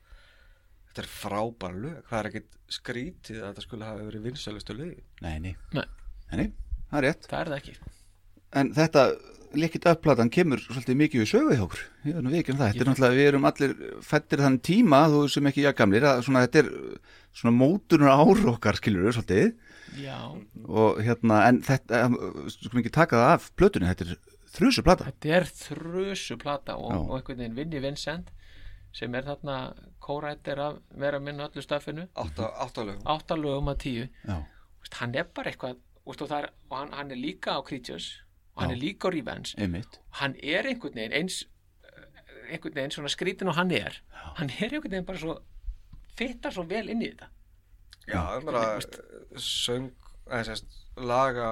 [0.90, 1.98] Þetta er frábær lög.
[2.10, 5.52] Það er ekkit skrítið að þetta skulle hafa verið vinsælustu lög nei, nei.
[5.74, 5.84] Nei.
[6.30, 7.28] Nei, nei, það er rétt.
[7.30, 7.92] Það er það ekki.
[8.60, 9.04] En þetta,
[9.58, 11.82] líkitt upplatan kemur svolítið mikið við sögu hjá okkur.
[12.06, 13.74] Ég er nú vikið um það, þetta er náttúrulega, við erum allir
[14.06, 16.70] fættir þann tíma, þú sem ekki ég gamlir að svona, þetta er
[17.40, 19.50] svona mótunar ár okkar skilur við svolítið
[19.98, 20.18] já,
[20.68, 22.18] og hérna, en þetta um,
[22.52, 26.92] skulum ekki taka það af plötunni, þetta er þrjusu plata þetta er þrjusu plata og,
[26.92, 27.00] Já.
[27.00, 28.32] og einhvern veginn Vinni Vincent
[28.96, 29.58] sem er þarna
[30.02, 34.08] kórættir að vera minn öllu staffinu átta, átta að tíu.
[34.26, 34.40] Já,
[34.80, 38.10] Vist, hann er bara eitthvað og, er, og hann, hann er líka á Creatures
[38.56, 38.76] og hann Já.
[38.76, 39.54] er líka á Revenge.
[39.58, 40.00] Einmitt.
[40.18, 41.44] Hann er einhvern veginn eins
[41.86, 44.00] eh, einhvern veginn svona skrítin og hann er.
[44.40, 45.38] Hann er einhvern veginn bara svo
[46.18, 47.30] fittar svo vel inn í þetta
[48.10, 49.90] já, það er bara söng
[50.30, 51.50] eða sérst laga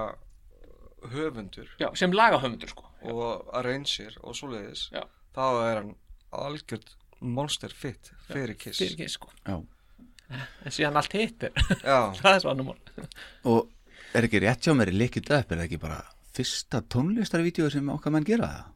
[1.13, 1.69] höfundur.
[1.79, 2.85] Já, sem lagahöfundur sko.
[3.09, 4.89] Og arranger og svoleiðis.
[4.93, 5.05] Já.
[5.35, 5.91] þá er hann
[6.35, 8.79] algjörð monster fit fyrir kiss.
[8.81, 9.31] fyrir ekki sko.
[9.47, 9.59] Já.
[10.65, 13.07] en síðan allt hitt er já, það er svo annar mál.
[13.49, 13.69] Og
[14.13, 16.01] er ekki rétt hjá mér í líkitt upp, er það ekki bara
[16.35, 18.51] fyrsta tónlistarvídeó sem okkar menn gera?
[18.53, 18.75] það?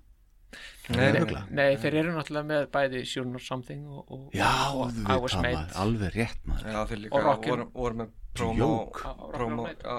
[0.92, 1.12] Nei,
[1.56, 5.36] Nei, þeir eru náttúrulega með bæði Sure Not Something og, og, Já, og I Was
[5.38, 6.72] það Made maður, alveg rétt maður.
[6.74, 9.98] Já, þeir Og líka voru, voru með promo Rockin' promo á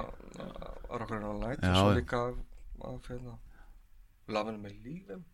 [1.01, 2.25] Rockin' All Night Já, og svo líka
[2.85, 3.39] af hérna
[4.35, 5.25] Lafinu með lífum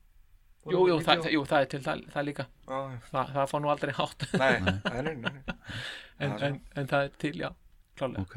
[0.68, 2.46] jú, jú, það, jú, það er til það, það líka.
[2.68, 2.96] Já, já.
[3.10, 4.26] það, það fá nú aldrei hátt.
[4.36, 5.30] Nei, nei, nei,
[6.26, 7.48] en, en, en það er til, já,
[7.96, 8.26] klálega.
[8.26, 8.36] Ok.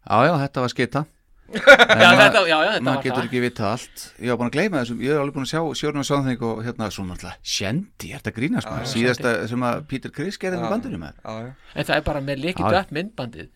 [0.00, 1.04] Já, já, þetta var skita
[1.50, 4.02] já, þetta, já, já, þetta maður var getur það ekki vita allt.
[4.22, 6.60] Ég var búin að gleyma þessum, ég er alveg búin að sjá sjórnum sáþing og
[6.66, 10.74] hérna svona alltaf Sjendi, er þetta grínast maður, síðasta sem að Peter Criss gerði með
[10.76, 11.54] bandinu maður já, já.
[11.74, 13.50] en það er bara með leikit upp myndbandið.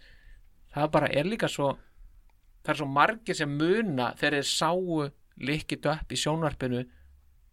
[0.74, 1.68] Það bara er líka svo
[2.64, 5.08] það er svo margir sem muna þegar þeir sáu
[5.50, 6.84] leikit upp í sjónvarpinu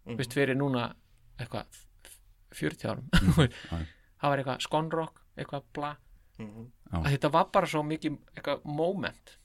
[0.02, 0.16] Mhm.
[0.18, 0.88] veist fyrir núna
[1.38, 1.68] eitthvað
[2.58, 3.06] 40 árum.
[4.22, 5.92] Það var eitthvað skonrock eitthvað bla.
[6.42, 6.64] Mhm.
[6.92, 6.98] Já.
[6.98, 8.18] að þetta var bara svo mikið
[8.66, 9.36] moment.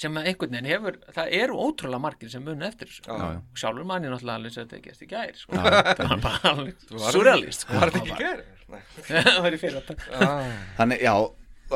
[0.00, 3.40] Sem að einhvern veginn hefur það eru ótrúlega margir sem muna eftir þessu Já, já.
[3.40, 5.58] og sjálfur manni náttúrulega alveg sem þetta gerst í gær sko.
[5.58, 7.80] Það var bara alveg surrealist sko.
[7.80, 8.30] var ekki?
[8.70, 8.80] Nei.
[9.10, 10.30] það var í fyrir þetta Já,
[10.78, 11.14] Þannig, já,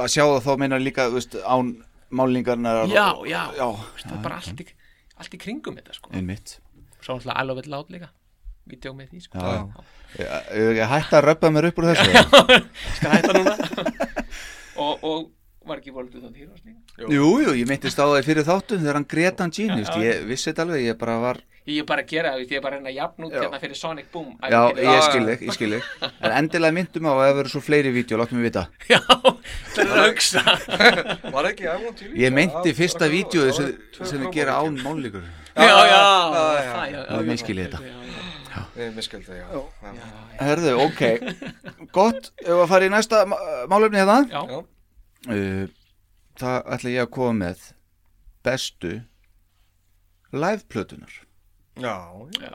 [0.05, 1.75] að sjá það þá meina líka, veist, án
[2.15, 3.67] málingarnar já, já, já,
[4.05, 4.69] það er bara allt í,
[5.19, 6.13] allt í kringum þetta sko.
[6.15, 6.59] einmitt
[7.05, 8.11] svo náttúrulega Love It Loud líka
[8.71, 9.41] vídeo með því sko.
[9.45, 9.85] Já.
[10.17, 12.07] Ég, ég, ég hætti að röppa mér upp úr þessu
[12.97, 13.57] skal hætta núna
[14.87, 15.27] og, og
[15.67, 19.09] var ekki voldu þann hýrosning Jú, jú, ég myndist á það fyrir þáttum þegar hann
[19.09, 20.03] greta hann Gene, Já, veist, já.
[20.05, 22.61] ég vissi þetta alveg, ég bara var ég er bara að gera það, ég er
[22.65, 23.41] bara að reyna að jafn út Já.
[23.41, 27.13] hérna fyrir Sonic Boom Já, ég skil þig, ég skil þig En endilega myndum á
[27.15, 29.01] að það verður svo fleiri vídeo, láttum við vita já,
[29.73, 30.43] það er að hugsa
[31.33, 32.21] var ekki I want to leave?
[32.21, 34.85] Ég Af- fyrsta vídeo sem, þið gera án vídeó.
[34.91, 36.03] mállíkur já, já, já,
[36.35, 36.65] það, já.
[36.65, 37.81] já, já, Það er já, misskilið já, þetta.
[37.89, 37.97] já,
[38.55, 38.63] já.
[38.85, 39.47] Ég miskildi það, já.
[39.89, 40.07] já.
[40.45, 41.03] Herðu, ok,
[41.95, 44.43] gott, ef að fara í næsta má- málefni hérna Já.
[44.51, 44.61] Já.
[45.29, 45.67] Uh,
[46.39, 47.65] Það ætla ég að koma með
[48.45, 48.95] bestu
[50.35, 51.21] live-plötunar
[51.79, 51.95] Já,
[52.39, 52.51] já.
[52.51, 52.55] Já.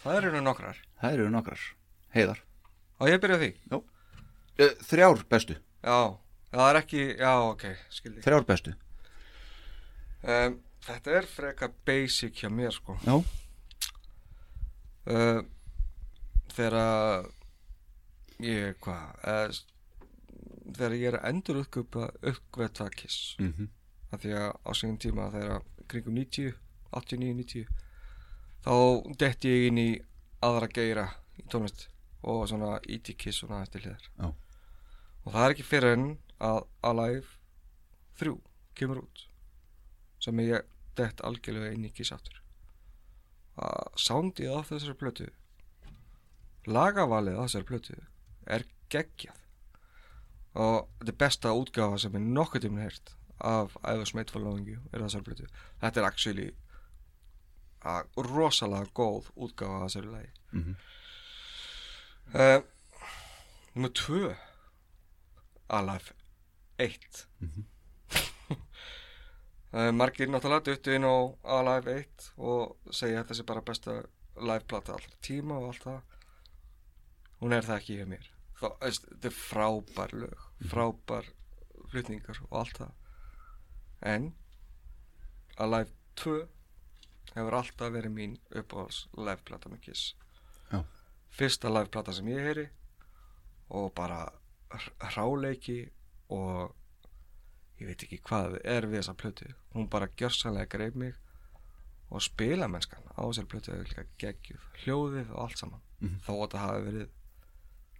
[0.00, 0.78] Það eru nú nokkrar.
[1.00, 1.62] Það eru nokkrar,
[2.16, 2.38] heiðar
[3.00, 3.50] Á ég byrja því?
[3.76, 5.98] uh, Þrjár bestu, Já,
[6.52, 8.24] það er ekki, já, ok, skildi.
[8.26, 8.76] þrjár bestu
[10.20, 12.98] Um, þetta er freka basic hjá mér, sko.
[13.06, 13.14] Já,
[15.10, 15.40] Uh,
[16.52, 17.28] þegar að
[18.44, 19.54] ég, hvað,
[20.76, 23.36] þegar ég er að endur uppgöpa uppgötva Kiss.
[23.38, 23.68] Mhm.
[24.10, 26.54] Af því að á síðan tíma þegar kringum 90
[26.92, 27.66] 89-90
[28.64, 28.74] þá
[29.20, 29.90] detti ég inn í
[30.44, 31.06] aðra geira
[31.38, 31.86] í tónlist
[32.26, 33.14] og svona E.T.
[33.16, 34.26] Kiss svona eftir hliðar Já.
[35.24, 36.06] og það er ekki fyrir en
[36.40, 37.36] að Alive
[38.20, 38.34] 3
[38.76, 39.24] kemur út
[40.20, 40.66] sem ég
[40.98, 42.42] dett algjörlega inn í Kiss aftur
[43.60, 45.28] að soundið á þessari plötu
[46.68, 47.96] lagavalið á þessari plötu
[48.50, 49.39] er geggjað
[50.54, 54.42] og þetta er besta útgáfa sem er nokkuð tíminn heyrt af I was made for
[54.42, 55.46] loving you er þessari plötu.
[55.80, 56.48] Þetta er actually
[57.80, 60.30] að rosalega góð útgáfa af þessari lagi.
[60.52, 60.76] Mhm.
[62.34, 62.60] uh,
[63.74, 64.34] Númer tvö.
[65.70, 66.10] Alive
[66.78, 67.26] 1
[69.72, 71.14] uh, Margir náttúrulega duttu inn á
[71.60, 73.94] Alive 1 og segja að þetta sé bara besta
[74.40, 76.00] liveplata allra tíma og allt það.
[77.40, 78.26] Hún er það ekki hjá mér
[78.60, 81.28] þetta er frábær lög frábær
[81.90, 82.90] flutningar og allt það.
[84.06, 84.26] En
[85.60, 86.34] Alive 2
[87.34, 90.14] hefur alltaf verið mín uppáhalds liveplata með Kiss.
[90.70, 90.84] Já.
[91.30, 92.68] fyrsta liveplata sem ég heyri
[93.70, 94.28] og bara
[95.14, 95.90] hráleiki
[96.30, 96.74] og
[97.80, 99.52] ég veit ekki hvað er við þessa plötu.
[99.74, 101.14] Hún bara gjörsanlega greif mig
[102.10, 103.76] og spila mennskan á þessari plötu
[104.84, 105.80] hljóðið og allt saman.
[106.00, 106.20] Mhm.
[106.26, 107.08] þó að þetta hafi verið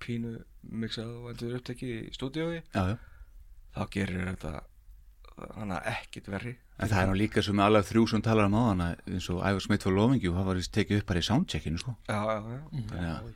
[0.03, 2.97] pínu mixað og endur upptekið í stúdíói já, já.
[3.77, 4.55] þá gerir þetta
[5.57, 6.57] hana ekkit verri.
[6.81, 9.41] En það er nú líka sem alveg þrjú sem talar um á hana eins og
[9.41, 11.97] was made for loving you, það var tekið upp bara í soundcheckinu sko.
[12.09, 12.61] já, já, já.
[12.91, 13.31] Þannig að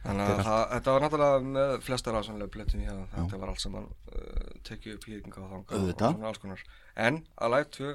[0.00, 3.88] Þannig að það, þetta var náttúrulega með flestar ásannlega plötun hjá þetta var allt saman
[3.90, 6.62] uh, tekið upp hýðinga og þanga og svona alls konar.
[6.96, 7.90] En að Live 2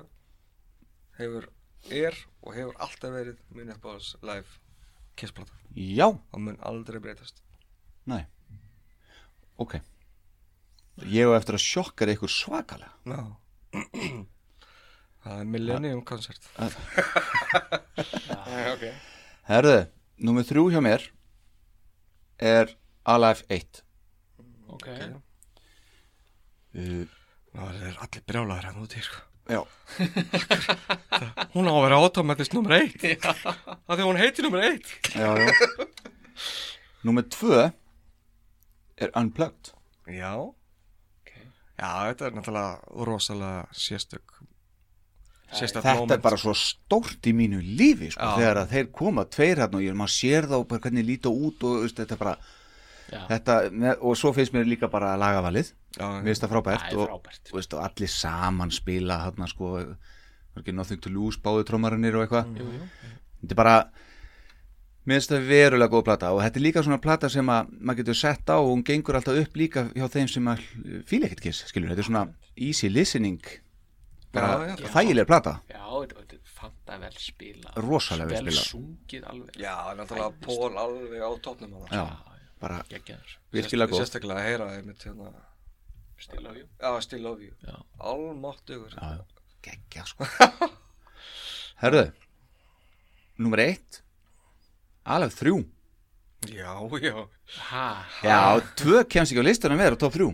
[1.18, 1.48] hefur,
[1.90, 4.62] er og hefur alltaf verið minn uppáðs live
[5.18, 5.58] kissplata.
[5.74, 7.42] Já, og mun aldrei breytast
[8.10, 8.22] næ
[9.58, 9.78] Ok.
[11.08, 12.92] Ég hef eftir að sjokkar ykkur svakalega.
[13.08, 13.20] Já
[15.26, 16.44] Það er Millennium Concert
[18.76, 18.84] Ok.
[19.50, 19.78] Herðu,
[20.28, 21.02] númer þrjú hjá mér
[22.42, 22.76] er
[23.08, 23.82] Alive 1
[24.76, 24.88] ok,
[26.76, 27.06] uh,
[27.56, 29.22] það er allir brjálaður hérna úti sko.
[29.46, 29.62] Já,
[31.54, 34.82] Hún á að vera automatist nummer 1 Það því hún heiti nummer 1
[35.14, 35.48] já, já.
[37.06, 37.68] Númer tvö
[38.98, 39.74] er Unplugged.
[40.08, 40.34] Já.
[41.76, 44.36] Já, þetta er náttúrulega rosalega sérstök
[45.56, 49.60] sérstök Þetta er bara svo stórt í mínu lífi sko, þegar að þeir koma tveir
[49.60, 52.36] hérna og ég, maður sér þá bara hvernig líta út og veist, þetta er bara
[53.06, 53.20] Já.
[53.30, 53.58] þetta,
[54.00, 55.74] og svo finnst mér líka bara lagavalið.
[56.00, 57.44] Já, mér finnst það frábært, og, frábært.
[57.52, 59.76] og, veist, og allir saman spila hérna sko
[60.72, 62.56] nothing to lose, báðu trómarinnir og eitthvað.
[62.56, 62.88] Jú.
[63.44, 63.78] þetta er bara
[65.06, 68.00] mér finnst það verulega góð plata og þetta er líka svona plata sem að maður
[68.02, 70.64] getur sett á og hún gengur alltaf upp líka hjá þeim sem að
[71.10, 72.24] fíla ekkert kiss, skilur, þetta er svona
[72.56, 73.42] easy listening
[74.36, 74.88] bara Já, já.
[74.96, 75.54] þægilega plata.
[75.72, 78.66] Já, þetta er fanta vel spila Rosalega vel spilað.
[78.72, 79.60] sungið alveg.
[79.62, 81.92] Já, náttúrulega Pól alveg á toppnum hana.
[81.96, 84.02] já, bara geggjaður, virkilega góð.
[84.02, 85.32] Sérstaklega að heyra einmitt hérna
[86.26, 87.54] stila á jú Já, Still Love You.
[87.64, 87.76] Já.
[88.00, 88.98] Almáttugur
[89.66, 90.26] geggja sko.
[91.84, 92.06] Herðu
[93.38, 94.02] nummer eitt
[95.06, 95.58] alveg þrjú.
[96.52, 97.16] Já, já.
[97.72, 97.86] Ha,
[98.26, 98.40] já,
[98.78, 100.30] tvö kemst ekki á listanum við á top þrjú.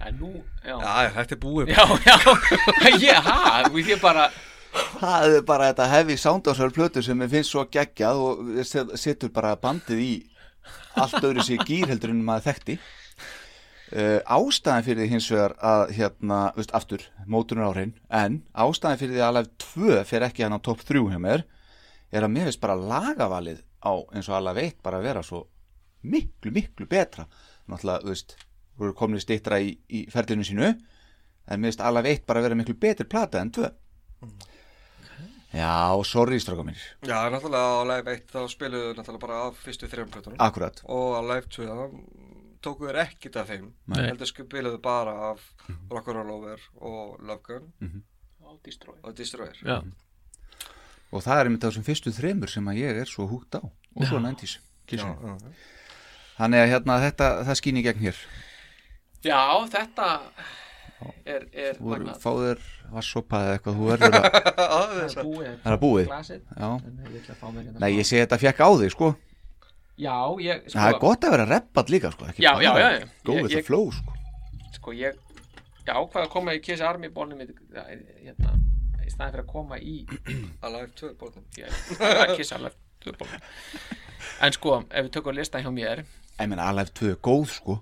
[0.00, 0.30] Það er nú
[0.64, 1.72] já, Já, þetta er búið.
[1.74, 2.16] Já, já,
[3.04, 3.40] ég, ha,
[3.72, 4.30] veist ég bara
[5.00, 8.42] það er bara þetta heavy sound á sér plötu sem mér finnst svo geggjað og
[8.68, 10.10] set- setur bara bandið í
[11.00, 12.78] allt öðru sér gýr heldur en maður þekkti.
[13.90, 19.16] Uh, ástæðan fyrir því hins vegar að hérna, veist, aftur, mótunar áhrein en ástæðan fyrir
[19.16, 21.42] því að alveg tvö fyrir ekki hann á topp þrjú hjá mér
[22.14, 25.44] er að mér finnst bara lagavalið á eins og alveg eitt bara að vera svo
[26.02, 27.26] miklu, miklu betra.
[27.70, 28.36] Náttúrulega, þú veist,
[28.80, 32.60] voru komin stýttra í, í ferlinu sínu en mér finnst alveg eitt bara að vera
[32.60, 33.70] miklu betri plata en tvö.
[35.50, 36.82] Já, sorry stráka mínir.
[37.02, 40.38] Já, náttúrulega á Live 1 þá spiluðu náttúrulega bara af fyrstu þrejum plötunum.
[40.38, 41.80] Akkurat, og á Live 2 þá
[42.62, 43.72] tóku þér ekkit af þeim.
[43.90, 44.04] Nei.
[44.04, 45.42] heldur spiluðu bara af
[45.90, 48.04] Rock'n'Roll Over og Love Gun.
[48.46, 49.58] Á Destroy og Destroyer.
[49.64, 49.80] Já,
[51.10, 53.62] og það er einmitt á þessum fyrstu þremur sem að ég er svo húgt á.
[53.96, 55.14] Og svo 90s Já, kísinu.
[55.14, 55.54] já.
[56.40, 58.20] Þannig að hérna þetta, það skýn í gegn hér.
[59.26, 59.40] Já,
[59.74, 60.06] þetta
[61.24, 62.20] er, er voru, magnað.
[62.22, 64.28] fáður vassopa eða eitthvað þú verður að,
[64.60, 65.50] það er búið.
[65.64, 66.06] Það er búið.
[66.10, 66.40] glasið.
[66.56, 66.70] Já.
[66.70, 69.10] en ég ætla að fá mér hérna Nei, ég segi þetta fekk á þig sko.
[70.00, 73.50] Já, ég, sko, Það er gott að vera reppað líka sko Já, já, já, ég-
[73.52, 74.14] the flow sko.
[74.78, 75.18] Sko ég
[75.84, 78.52] ég ákvað að koma í Kiss Army bólnum hérna,
[79.10, 79.96] í staðin fyrir að koma í
[80.62, 82.72] að Live 2 bóðum ég, að Kiss Army
[83.04, 83.44] bólnum
[84.40, 86.04] en sko, ef við tökum lista hjá mér
[86.40, 87.74] Ég meina, Alive 2 er góð sko.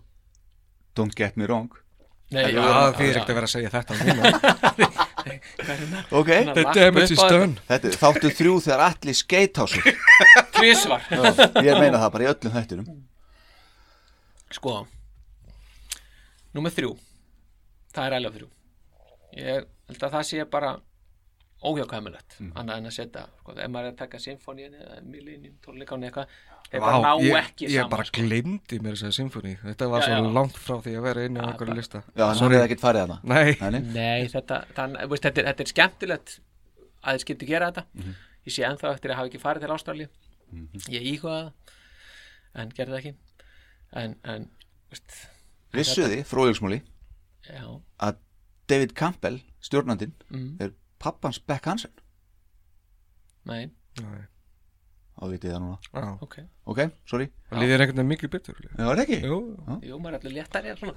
[0.98, 1.70] Don't get me wrong.
[2.34, 4.32] Nei, Já, þið er ekkert að vera að segja þetta núna
[6.18, 7.92] Ok, The damage is done þetta?
[8.02, 9.86] Þáttu þrjú þegar allir skeit á sig.
[10.58, 11.06] Tvísvar
[11.64, 12.90] Ég meina það bara í öllum þættinum.
[14.58, 14.74] Sko
[16.58, 16.92] Númer þrjú.
[17.94, 18.50] Það er alveg þrjú.
[19.38, 20.74] Ég held að það sé bara
[21.64, 22.53] óhjákvæmulegt Mm.
[22.55, 26.27] annað en að setja sko, ef maður er að taka symfóníin eða millininn, tónleikáni eitthvað
[26.71, 28.21] þeir bara ná ég, ekki ég saman bara sko.
[28.23, 30.33] glemdi mér þess að symfóni Þetta var Já, svo já.
[30.38, 32.03] langt frá því að vera inn einhverju bara- lista.
[32.16, 35.44] Já, hann hefði ekkert farið að það Nei, Nei, Nei, þetta, þann, veist, þetta, er,
[35.51, 36.40] þetta er skemmtilegt
[37.03, 37.85] að þið skildi gera þetta.
[37.94, 38.14] Mhm.
[38.47, 40.09] ég sé ennþá eftir að hafa ekki farið til Ástralíu.
[40.88, 41.53] Ég íhuga það
[42.55, 43.14] en gerði það ekki.
[43.92, 44.51] En, en
[44.90, 45.29] veist,
[45.73, 46.83] Vissuði, fróðilsmúli
[47.51, 48.16] já, að
[48.68, 50.57] David Campbell, stjórnandinn Mhm.
[50.61, 51.94] er pappans Beck Hansen.
[53.48, 53.70] Nei,
[54.02, 54.24] Nei.
[55.18, 55.78] Þá vitið þið það núna?
[55.90, 56.02] Já.
[56.22, 56.34] ok.
[56.70, 56.80] Ok,
[57.11, 57.26] sorry.
[57.50, 59.18] Það líður einhvern veginn mikið betur Já, er það ekki?
[59.26, 59.38] Jú,
[59.88, 60.94] Jú, maður er allir léttari svona.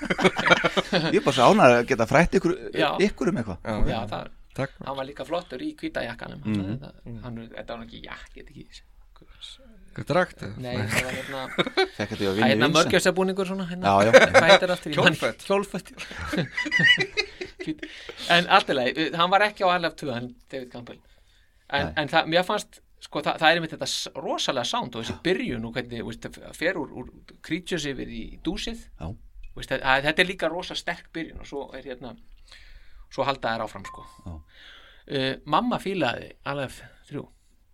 [1.14, 2.88] Ég er bara svo ánægður að geta frætt ykkur, Já.
[3.06, 3.58] ykkur um eitthvað.
[3.62, 4.24] Já, Já, það,
[4.58, 4.72] takk.
[4.88, 6.58] hann var líka flottur í hvítajakkanum mm Mhm.
[7.22, 8.66] hann, þetta var ekki jakk, get ekki.
[9.94, 10.38] Hvað drakt?
[10.62, 11.40] nei, það var hérna
[11.98, 13.90] þetta ég Það er hérna mörgjöfsabúningur svona hérna, Já,
[18.34, 21.00] En alltilega, hann var ekki á alveg 2 hann David Campbell.
[21.70, 25.18] En, en það, mér fannst sko, það, það er einmitt þetta rosalega sound og þessi
[25.24, 28.84] byrjun og hvernig veist, það fer úr, úr creatures yfir í dúsið.
[29.56, 32.14] Veist, að, að, þetta er líka rosa sterk byrjun og svo er hérna
[33.10, 34.06] svo halda þær áfram sko.
[34.26, 36.76] uh, mamma fílaði alveg
[37.08, 37.26] þrjú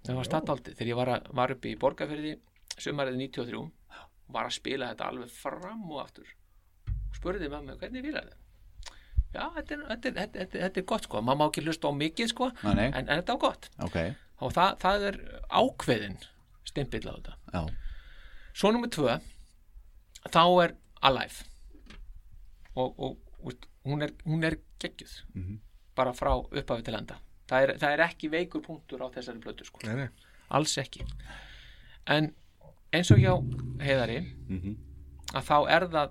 [0.06, 2.32] það var staðaldið þegar ég var, að, var upp í borgarferði
[2.76, 3.62] sumarið 93
[4.34, 6.32] var að spila þetta alveg fram og aftur.
[6.86, 8.45] Og spurði mamma hvernig fílaði þetta
[9.34, 11.20] já, þetta er, þetta, er, þetta, þetta, þetta er gott sko.
[11.22, 12.50] Mamma má ekki hlusta á mikið sko.
[12.64, 12.86] Nei.
[12.88, 13.68] En, en þetta var gott.
[13.86, 13.96] Ok,
[14.40, 15.18] og það, það er
[15.50, 16.16] ákveðin
[16.66, 17.36] stimpill á þetta.
[17.52, 17.62] Já,
[18.56, 19.18] svo nummer tvö
[20.32, 20.74] þá er
[21.06, 21.44] Alive.
[22.76, 25.20] Og, og veist, hún, er, hún er geggjuð.
[25.34, 25.62] Mhm.
[25.96, 27.14] bara frá upphafi til enda.
[27.48, 29.78] Það er, það er ekki veikur punktur á þessari blötu sko.
[29.86, 30.08] Nei, nei.
[30.52, 31.06] Alls ekki.
[32.12, 32.26] En
[32.92, 33.32] eins og hjá
[33.80, 34.18] heiðari
[34.50, 34.74] Mhm.
[35.32, 36.10] að þá er það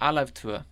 [0.00, 0.62] Alive 2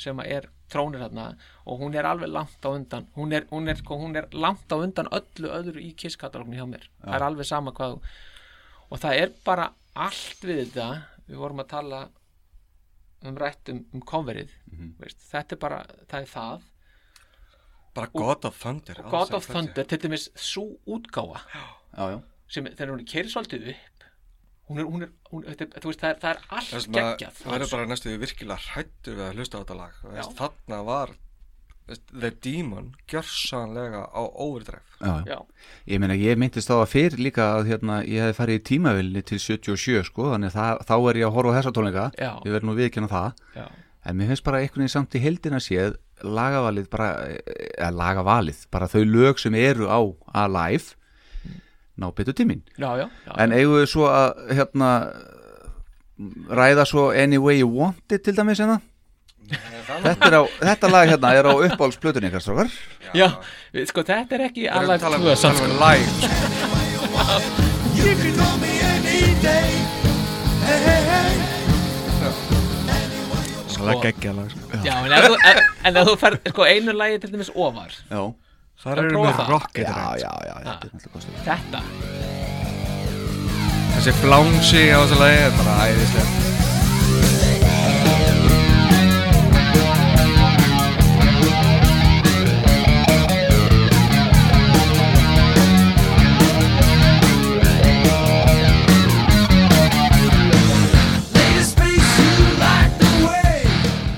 [0.00, 1.28] sem er trónir þarna
[1.68, 3.06] og hún er alveg langt á undan.
[3.16, 6.66] Hún er, hún er, sko, hún er langt á undan öllu öðru í kisskatalóknu hjá
[6.68, 6.88] mér.
[7.02, 8.00] Það er alveg sama hvað
[8.92, 10.88] og það er bara allt við þetta
[11.28, 12.02] við vorum að tala
[13.22, 14.52] um rætt um, um coverið
[15.00, 16.68] veist, þetta er bara, það er það.
[17.92, 19.54] Bara God of Thunder God of þetta.
[19.58, 21.64] Thunder, til dæmis svo útgáfa já,
[22.14, 22.18] já.
[22.48, 23.91] sem þegar hún er keiri svolítið upp
[24.72, 26.86] hún er, hún er, hún, þetta, er- þú veist, það er, það er allt að
[26.96, 27.34] geggjað.
[27.42, 30.00] það verður bara næstu virkilega hrættur við að hlusta á þetta lag.
[30.16, 31.12] Veist, Þarna var
[31.92, 34.82] veist, The Demon gjörsanlega á overdrive.
[35.26, 35.38] Já,
[35.90, 39.22] Ég meina, ég myndist þá að fyrir líka að hérna, ég hefði farið í tímavilni
[39.26, 42.04] til 77 sko, þannig að þá er ég að horfa á þessa tónleika.
[42.18, 42.30] Já.
[42.46, 43.42] ég verð nú viðkjanna það.
[43.58, 43.66] Já,
[44.06, 47.08] en mér finnst bara einhvern veginn samt í heldina séð lagavalið bara,
[47.78, 49.98] eða lagavalið bara þau lög sem eru á
[50.44, 50.94] Alive
[51.98, 54.90] ná betur tíminn já, já, já, en eigum við svo að hérna
[56.48, 58.80] ræða svo Any Way You Want It til dæmis hérna
[59.52, 62.72] þetta, er á, þetta lag hérna er á uppáhaldsplötunni ykkar strókar
[63.16, 63.28] já,
[63.90, 65.52] sko þetta er ekki um- tvö sko.
[67.92, 69.72] You can call me any day.
[70.64, 71.32] Hey, hey, hey.
[73.82, 74.80] Það er geggja lag sko.
[74.86, 77.90] já, en ef þú, en, en ef þú fer sko einu lagi til dæmis ofar
[77.92, 78.20] já,
[78.82, 80.86] Það að eru með rocket já, já, já, þetta
[81.46, 81.82] þetta,
[83.92, 86.71] Þessi flánsi á þessu lagi er bara æðislega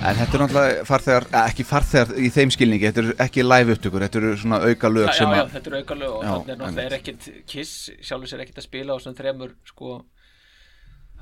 [0.04, 4.04] En þetta er náttúrulega farþegar, ekki farþegar í þeim skilningi, þetta eru ekki live upptökur,
[4.04, 6.52] þetta eru svona auka lög já, sem já, að, þetta er aukalög og Já, þannig
[6.54, 6.84] er náttúrulega einmitt.
[6.84, 7.72] er ekkit Kiss
[8.04, 9.94] sjálfur sér ekkit að spila á svona þremur sko,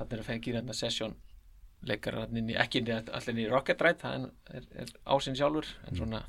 [0.01, 1.15] þannig er að fengið hérna session
[1.87, 4.29] leikar hann inn í, ekki inn í allir í Rocket Ride, það
[4.59, 6.23] er, er ásinn sjálfur en svona,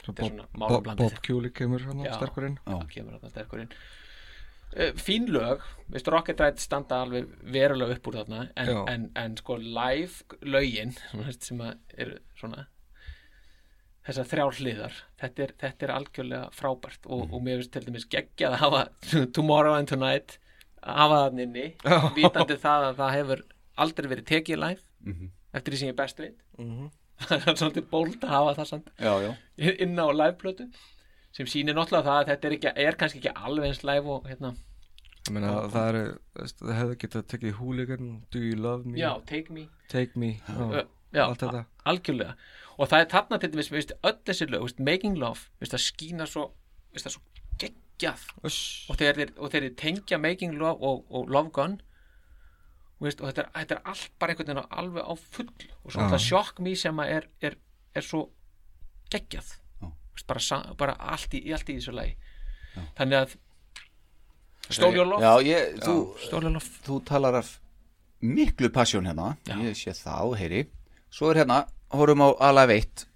[0.00, 2.14] þetta er svona Bob, málablandið Bob Kulik kemur hann Já.
[2.20, 4.05] sterkur inn það kemur þarna sterkur inn uh,
[5.00, 9.56] fín lög, veist Rocket Ride standa alveg verulega upp úr þarna en, en, en sko
[9.60, 10.92] live lögin
[11.46, 11.62] sem
[11.96, 12.66] eru svona
[14.06, 17.08] þessar þrjár hliðar þetta er, þetta er algjörlega frábært.
[17.10, 18.82] Og, og mér finnst til dæmis geggjað að hafa
[19.36, 20.36] Tomorrow and Tonight
[20.86, 21.66] að hafa það inni
[22.18, 23.42] vitandi það að það hefur
[23.86, 24.84] aldrei verið tekið live
[25.56, 26.38] eftir því sem ég best veit
[27.26, 29.32] það er svolítið bóld að hafa það samt já, já,
[29.72, 30.68] inn á liveplötu
[31.36, 34.28] sem sýnir náttúrulega það að þetta er, ekki, er kannski ekki alveg eins live og
[34.28, 34.52] hérna,
[35.26, 36.02] Ég meina, það eru,
[36.60, 39.64] það hefði getað tekið Hooligan, Do You Love Me, já, Take Me.
[39.90, 40.54] Take Me já.
[40.54, 41.64] uh, já, allt þetta.
[41.90, 42.36] algjörlega.
[42.76, 46.28] Og það er þarna til dæmis, öll þessi lög veist, Making Love, veist, það skína
[46.30, 46.46] svo
[46.92, 47.24] veist, það svo
[47.62, 48.26] geggjað.
[48.46, 51.78] Og þeir, og þeir tengja Making Love og, og Love Gun
[53.02, 55.50] veist, og þetta er, þetta er allt bara einhvern veginn alveg á full.
[55.82, 56.10] Og svo Já.
[56.14, 57.58] það sjokk mér sem að er, er,
[57.96, 58.22] er svo
[59.12, 59.50] geggjað.
[59.80, 59.90] Já.
[60.14, 62.16] veist, bara, bara allt, í, allt í þessu lagi.
[62.96, 63.36] Þannig að
[65.46, 65.96] Ég, þú,
[66.86, 67.50] þú talar af
[68.20, 69.36] miklu passion hérna.
[69.46, 69.56] Já.
[69.62, 70.62] ég sé það, heyri.
[71.12, 71.64] Svo er hérna,
[71.94, 73.06] horfum á Alive 1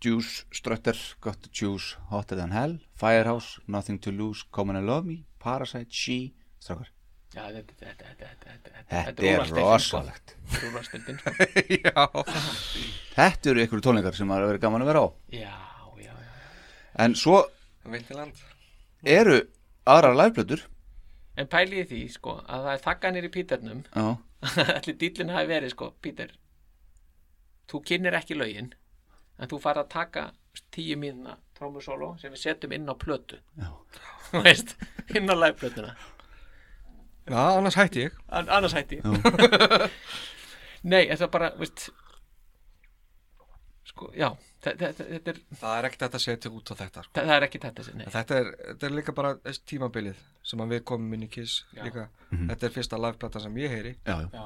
[0.00, 5.06] Juice, Strutter, Got to Choose Hotter Than Hell, Firehouse Nothing to Lose, Come and Love
[5.06, 5.24] Me.
[5.42, 6.92] Parasite, She, strákar.
[7.34, 10.36] Já, þetta, þetta, þetta, þetta, þetta, þetta er rosalegt.
[10.62, 11.32] Rúrastildin sko.
[11.86, 12.04] já,
[13.16, 15.08] þetta eru ykkur tónleikar sem maður verið gaman að vera á.
[15.34, 15.56] Já,
[16.06, 16.36] já, já
[17.04, 17.42] en svo
[17.84, 18.38] Vintiland.
[19.04, 19.40] eru
[19.84, 20.64] aðrar liveblötur
[21.36, 23.84] En pæliði því, sko, að það er þakkanir í Píternum.
[23.92, 24.06] Já,
[24.78, 26.32] Allir dýllin hafi verið, sko, Píter
[27.66, 28.70] Þú kynir ekki lögin
[29.36, 30.26] En þú fara að taka
[30.72, 33.38] tíu mínuna trómusólo sem við setjum inn á plötu.
[34.44, 34.76] Veist,
[35.14, 35.94] inn á liveplötuna.
[37.26, 38.16] Já, annars hætti ég.
[38.28, 39.00] An Annars hætti
[40.90, 41.88] Nei, þetta bara, veist
[43.90, 44.28] Sko, já
[44.66, 47.12] Þetta, þetta, þetta, er, Það er ekkert hægt að setja út á þetta sko.
[47.20, 49.30] það er ekki þetta sem, nei En Þetta er, þetta er líka bara
[49.70, 52.08] tímabilið sem að við komum inn í Kiss líka.
[52.34, 54.28] Þetta er fyrsta liveplata sem ég heyri já, já.
[54.34, 54.44] Já,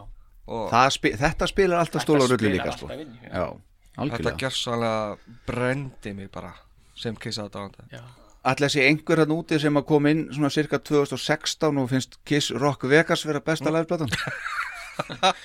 [0.50, 2.88] og Það spi, þetta spilar alltaf stóla og spilar líka sko.
[2.90, 3.32] alltaf inn í, já.
[3.32, 3.46] já,
[3.90, 6.52] þetta algjörlega gjörsanlega brendi mig bara
[7.00, 7.88] sem Kiss aðdáðanda.
[7.92, 8.02] já
[8.50, 12.48] Ætla sé einhver hann úti sem að kom inn svona cirka 2016 og finnst Kiss
[12.56, 15.34] Rock Vegas vera besta liveplatan Vo-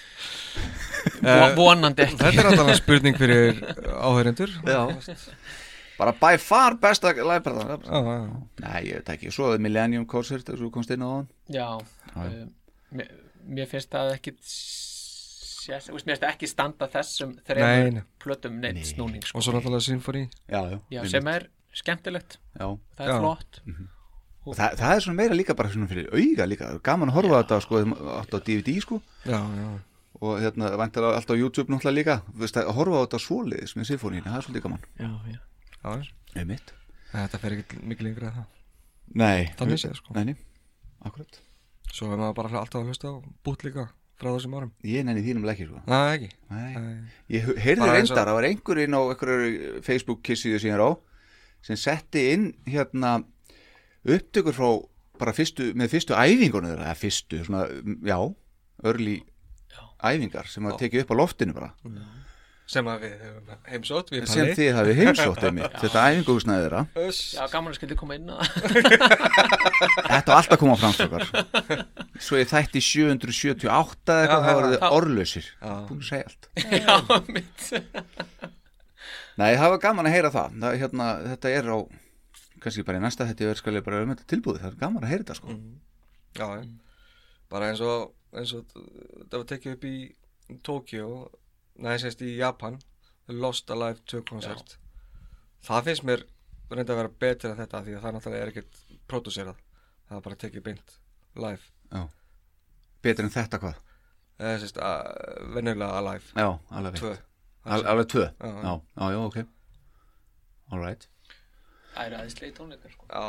[1.55, 3.61] Vonandi ekki Þetta er alltaf spurning fyrir
[3.95, 4.51] áhörendur.
[4.65, 4.81] Já
[5.95, 8.31] Bara by far besta Já, já, já.
[8.65, 11.29] Nei, ég veit ekki, svo er Millennium Concert þess að þú komst inn á hann
[11.47, 11.67] Já,
[12.11, 12.25] Já.
[12.25, 12.41] uh,
[12.99, 13.13] mér,
[13.47, 18.03] mér finnst það ekki veist, mér finnst það ekki standa þessum nei.
[18.21, 19.39] plötum neitt snúning sko.
[19.39, 20.27] Og svo náttúrulega.
[20.51, 21.11] Já, já, Já, einmitt.
[21.15, 22.67] sem er skemmtilegt já.
[22.97, 23.19] það er Já.
[23.23, 23.61] flott
[24.45, 27.39] Og það, það er svona meira líka bara svona fyrir auga líka Gaman að horfa
[27.39, 27.79] á þetta sko,
[28.19, 29.69] átt á DVD sko Já, já.
[30.21, 33.89] Og hérna, væntalega allt á YouTube náttúrulega líka Vist, Að horfa á þetta svoleiðis með
[33.91, 35.39] symfóníinu, það er svolítið gaman Já, já
[35.99, 36.13] já.
[36.39, 36.73] Einmitt
[37.11, 38.47] Þetta fer ekki mikið lengra en það.
[39.21, 40.15] Nei, Þannig séð, sko.
[40.15, 40.35] Nei, nei,
[41.05, 41.41] akkurat
[41.91, 43.85] Svo er maður bara alltaf að hlusta á bút líka
[44.15, 44.71] frá þessum árum.
[44.87, 46.29] Ég nenni þínum ekki sko Nei, ekki.
[46.51, 46.95] Nei.
[47.35, 50.89] Ég heyrði reyndar, það var einhverjinn á einhverju Facebook kissíðu síðan á
[51.65, 53.17] sem setti inn hérna
[54.05, 54.69] upptökur frá
[55.19, 57.63] bara fyrstu, með fyrstu æfingunum þeirra, eða fyrstu, svona,
[58.05, 58.17] já,
[58.85, 59.15] örli
[60.03, 61.71] æfingar sem að tekið upp á loftinu bara.
[62.65, 66.79] Sem að við höfum heimsótt, við sem þið hafið heimsótt einmitt, þetta æfinguhúsnaði þeirra.
[66.97, 68.31] Já, gaman að skildi koma inn
[70.15, 71.27] þetta var alltaf að koma fram strókar
[72.25, 73.69] svo ég þætti 778
[74.15, 74.73] eða eitthvað, þá já, voru já.
[74.73, 75.51] þið orðlausir.
[75.91, 76.49] Búin að segja allt.
[76.73, 76.95] Já,
[77.37, 77.69] mitt
[79.35, 81.77] Nei, það var gaman að heyra það, það hérna, þetta er á
[82.63, 85.03] kannski bara í næsta þetta er skal ég bara um þetta tilbúið, það er gaman
[85.03, 85.55] að heyra þetta sko.
[86.35, 86.63] Já, já.
[87.51, 89.95] bara eins og, eins og það var tekið upp í
[90.65, 91.09] Tokyo,
[91.81, 92.79] næði sérst í Japan,
[93.31, 94.77] Lost Alive 2 koncert.
[95.65, 96.25] Það finnst mér
[96.69, 99.63] reynda að vera betur en þetta því að það náttúrulega er ekkert pródúserað.
[100.05, 100.97] Það er bara tekið beint
[101.41, 102.03] live.
[103.01, 103.81] betur en þetta hvað?
[104.35, 106.35] Eða sérst, að, venjulega Alive.
[106.35, 107.15] Já, alveg 2.
[107.65, 108.25] Al, Alveg tvö?
[108.39, 109.37] Já, Já, já, já, ok.
[110.71, 111.07] Alright
[111.95, 113.07] Það eru aðeinslegi tónleikar sko.
[113.09, 113.21] Já,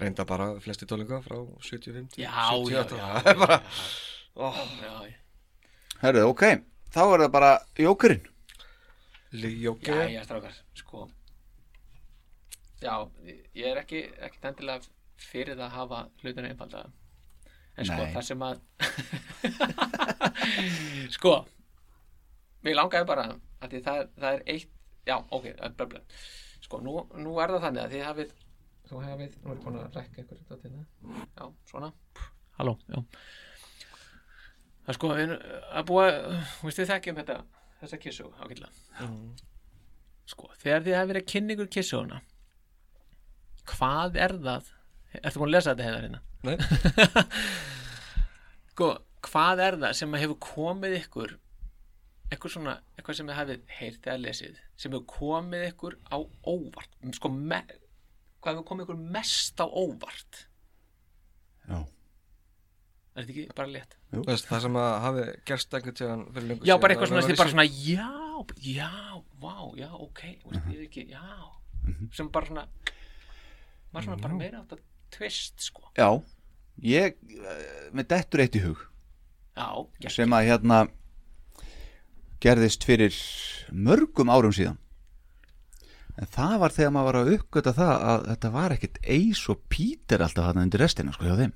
[0.00, 2.96] reynda bara flesti tólinga frá 75 til Já, já, 78.
[4.36, 5.18] já, já, já.
[6.02, 6.42] Herðu, ok,
[6.94, 8.24] þá er það bara jókurinn
[9.32, 9.90] Líjóki.
[9.90, 11.06] Já, já, strákar, sko
[12.82, 12.96] Já,
[13.54, 14.82] ég er ekki ekki endilega
[15.22, 16.82] fyrir það að hafa hlutinu einfalda
[17.78, 18.12] en sko, Nei.
[18.12, 18.56] það sem að
[21.16, 21.34] sko
[22.62, 23.26] mér langaði bara
[23.62, 24.70] að því það, það er eitt
[25.08, 25.46] já, ok,
[25.78, 26.02] blöblö
[26.62, 28.34] sko, nú, nú er það þannig að þið hafið
[28.92, 30.84] þú hafið, nú er ég búin að rekka ykkur þetta til það,
[31.38, 31.92] já, svona.
[32.58, 32.98] Halló, já.
[34.82, 35.46] Það er sko, við erum
[35.80, 36.04] að búa
[36.58, 37.38] þú veist þið þekkjum þetta
[37.82, 39.10] þessa kissu ágætlega.
[40.32, 42.20] Sko, þegar þið hafið verið að kynna ykkur kissuguna
[43.70, 44.70] hvað er það?
[45.20, 46.20] Ertu búin að lesa þetta hefðar hérna?
[46.42, 46.56] Nei,
[48.72, 48.88] sko,
[49.28, 51.34] hvað er það sem hefur komið ykkur
[52.32, 56.16] eitthvað svona, eitthvað sem þið hafið heyrt eða lesið, sem hefur komið ykkur á
[56.48, 56.96] óvart?
[57.18, 57.60] Sko, me,
[58.42, 60.42] hvað hefur komið ykkur mest á óvart?
[61.62, 63.96] Já, er þetta ekki bara létt?
[64.12, 68.08] Veist, það sem að hafi gerst lengur já, síðan, bara eitthvað svona, bara svona já,
[68.66, 68.92] já,
[69.42, 71.26] vá, já, ok veist, ég ekki, já.
[72.14, 72.66] Sem bara svona
[73.92, 74.82] var svona bara meira átt að
[75.12, 75.84] twist, sko.
[75.98, 76.08] Já.
[76.82, 78.80] Ég, eh, með dettur eitt í hug.
[79.52, 80.78] Já, sem að hérna
[82.42, 83.14] gerðist fyrir
[83.70, 84.78] mörgum árum síðan
[86.22, 89.64] en það var þegar maður var að uppgöta það að þetta var ekkit Ace og
[89.72, 91.54] Peter alltaf hann undir restina sko hjá þeim.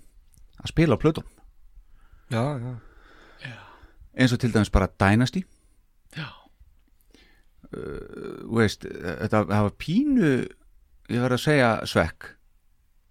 [0.57, 1.27] Að spila á plötum
[2.27, 2.75] Já, já.
[4.17, 5.45] Eins og til dæmis bara Dynasty.
[6.17, 6.27] Já,
[7.71, 10.31] þú veist, þetta hafa pínu
[11.13, 12.33] ég verð að segja svekk.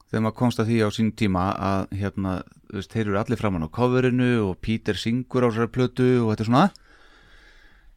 [0.09, 2.33] Þegar maður komst að því á sín tíma að hérna,
[2.69, 6.33] þú veist, þeir eru allir framann á coverinu og Peter syngur á sér plötu og
[6.33, 6.65] þetta er svona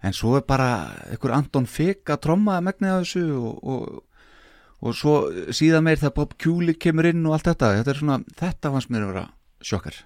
[0.02, 0.68] en svo er bara
[1.08, 4.02] einhver Anton Fick að tromma að megna þessu og, og,
[4.82, 5.16] og svo
[5.54, 7.72] síðan meir þegar Bob Kulik kemur inn og allt þetta.
[7.80, 9.24] Þetta svona, þetta fannst mér að vera
[9.64, 10.02] sjokkar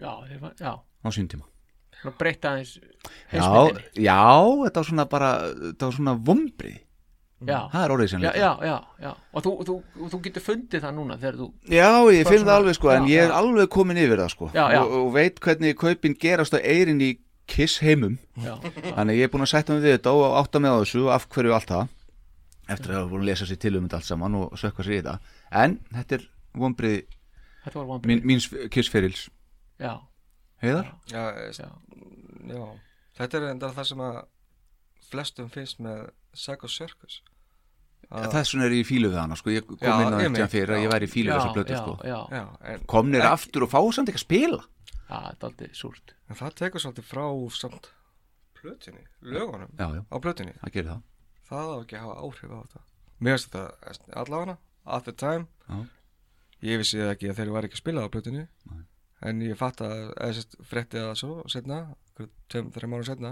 [0.00, 0.12] já,
[0.58, 0.72] já.
[0.80, 1.44] á sín tíma.
[2.18, 2.78] Breyta aðeins
[3.30, 3.42] já,
[3.94, 4.22] já,
[4.64, 6.80] þetta var svona bara þetta var svona vombrið.
[7.42, 8.12] Já, það er orðið
[9.02, 9.10] já.
[9.34, 9.74] og þú, þú,
[10.12, 13.24] þú getur fundið það núna þú Já, ég finn það alveg sko, en já, ég
[13.26, 14.50] er alveg komin yfir það sko.
[14.54, 14.78] Já, já.
[14.84, 17.16] Og, og veit hvernig kaupin gerast á eirin í
[17.52, 18.14] Kiss heimum.
[18.40, 18.54] Já,
[18.96, 21.10] Þannig ég er búin að setja mig við þetta og átta mig á þessu og
[21.16, 21.90] af hverju allt það
[22.72, 24.94] Eftir að hafa búin að lesa sér til um þetta allt saman og sökka sér
[24.94, 25.14] í þetta.
[25.62, 26.24] En þetta er
[26.62, 26.96] vonbrið
[27.64, 28.22] þetta var vonbrigði.
[28.22, 29.26] mín, míns Kiss ferils.
[29.82, 29.98] Já,
[30.62, 30.92] Heiðar?
[31.10, 31.24] Já,
[31.58, 31.68] já,
[32.54, 32.62] já.
[33.18, 34.18] Þetta er enda það sem að
[35.12, 37.20] flestum finnst með Psycho Circus.
[38.12, 39.52] Að, Þess vegna er ég í fílu við hana sko.
[39.52, 41.54] Ég kom Já, inn á þetta fyrir að ég væri í fílu við þessa já,
[41.56, 42.86] blötu já, sko.
[42.92, 44.62] Komnir aftur og fá samt ekki að spila
[45.12, 46.14] þetta er aldrei súrt.
[46.28, 47.24] En það tekur svolítið frá
[47.58, 47.88] samt
[48.62, 50.54] plötunni, lögunum Já, já, á plötunni.
[50.60, 51.02] Það gerir það.
[51.48, 52.82] Það á ekki að hafa áhrif á þetta.
[53.22, 54.56] Mér finnst þetta allavega
[54.96, 55.46] at the time.
[55.68, 55.82] Já.
[56.62, 58.44] ég vissi það ekki að þeir var ekki að spila á plötunni.
[58.70, 58.82] Nei.
[59.22, 61.76] en ég fatt að eða sérst frétti það svo setna
[62.50, 63.30] tveim, þreim árum setna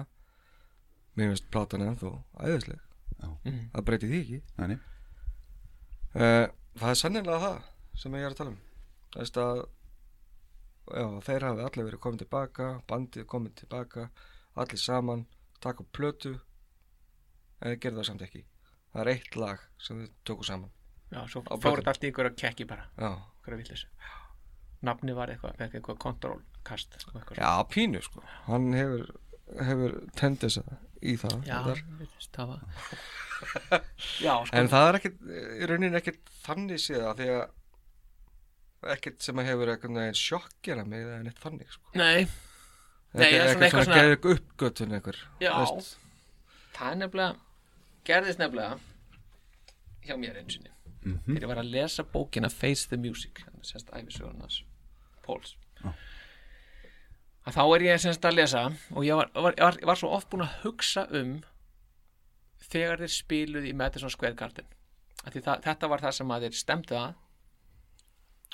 [1.19, 2.13] mér finnst platan ennþá
[2.47, 2.81] æðisleg.
[3.21, 3.65] Mhm.
[3.75, 4.39] það breyti því ekki.
[4.59, 4.79] Nei, nei.
[6.15, 6.47] uh,
[6.79, 7.59] það er sannilega það
[8.03, 8.61] sem ég er að tala um.
[9.11, 9.63] Það veist að
[10.95, 14.09] já, þeir hafi allir verið komið tilbaka bandið komið tilbaka
[14.61, 15.27] allir saman,
[15.63, 16.37] taka upp plötu.
[17.61, 18.45] En þeir gerðu það samt ekki.
[18.91, 20.73] Það er eitt lag sem þeir tóku saman.
[21.11, 22.89] Já, svo fór þetta allt í ykkur að kekki bara.
[22.97, 23.87] Ykkur að villis
[24.87, 28.23] nafni var eitthvað, eitthvað eitthvað já pínu sko.
[28.47, 29.07] Hann hefur,
[29.61, 30.59] hefur tendis
[31.01, 32.61] í það já, virðist hafa
[34.27, 34.57] já, sko.
[34.57, 37.45] En það er ekkit í rauninni ekkit þannig séð að því að
[38.95, 41.93] ekkit sem að hefur eitthvað sjokkera mig eða neitt þannig sko.
[42.01, 42.27] nei,
[43.13, 45.53] er svona eitthvað eitthvað svona geðið uppgötun einhver Já.
[45.59, 45.97] veist.
[46.77, 47.35] það er nefnilega
[48.11, 48.79] gerðist nefnilega
[50.07, 50.77] hjá mér einu sinni.
[51.01, 54.63] Þegar ég var að lesa bókina Face the Music sérst æfisögun hans
[55.25, 55.55] Póls
[57.49, 60.29] að þá er ég semst að lesa og ég var, var, var, var svo oft
[60.33, 61.39] búin að hugsa um
[62.71, 64.69] þegar þeir spiluð í Madison Square Garden.
[65.25, 67.15] Það, þetta var það sem að þeir stemdu að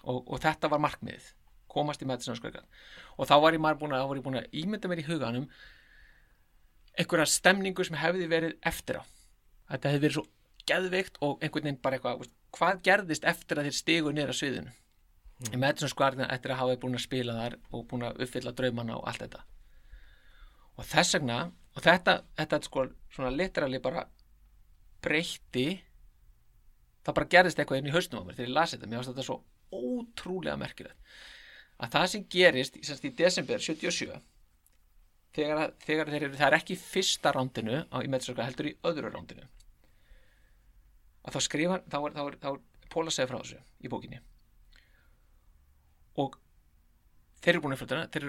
[0.06, 1.32] og, og þetta var markmiðið
[1.76, 2.64] komast í Garden.
[3.18, 5.06] Og þá var ég maður búin að, þá var ég búin að ímynda mér í
[5.10, 5.48] huganum
[6.96, 9.04] einhverja stemningu sem hefði verið eftir á.
[9.72, 10.24] Þetta hefði verið svo
[10.66, 14.72] geðveikt og einhvern veginn bara eitthvað hvað gerðist eftir að þeir stigu niður að sviðinu?
[15.52, 18.54] Í Madison Square Garden eftir að hafa búin að spila þar og búin að uppfylla
[18.56, 19.42] draumana og allt þetta.
[20.80, 21.40] Og þess vegna
[21.76, 24.06] og þetta, þetta sko svona literally bara
[25.04, 25.66] breytti
[27.04, 29.12] það bara gerðist eitthvað inn í haustum á mér þegar ég lasi þetta, mér varst
[29.12, 29.36] þetta svo
[29.72, 30.96] ótrúlega merkilegt.
[31.76, 34.20] Að það sem gerist í desember 77
[35.36, 39.12] þegar, þegar þeir eru, það er ekki fyrsta rándinu á, í meðsöka heldur í öðru
[39.12, 39.44] rándinu.
[41.26, 44.20] Að þá skrifa þá er, er, er Póla segja frá þessu í bókinni.
[46.22, 46.38] Og
[47.42, 48.28] þeir eru búin að flytja þeir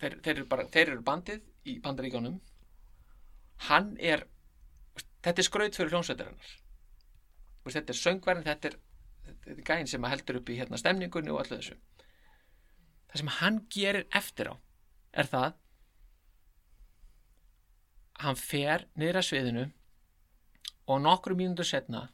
[0.00, 0.40] þeir, þeir,
[0.72, 2.40] þeir eru bandið í bandaríkjónum
[3.68, 4.26] hann er
[5.22, 6.50] þetta er skraut fyrir hljónsveitarinnar
[7.64, 8.76] veist, þetta er söngverðin þetta er,
[9.44, 11.76] þetta er gæinn sem heldur upp í hérna, stemningunni og öllu þessu
[13.10, 14.54] það sem hann gerir eftir á
[15.12, 15.50] er það
[18.22, 19.64] hann fer niður að sviðinu
[20.92, 22.06] og nokkru mínútur setna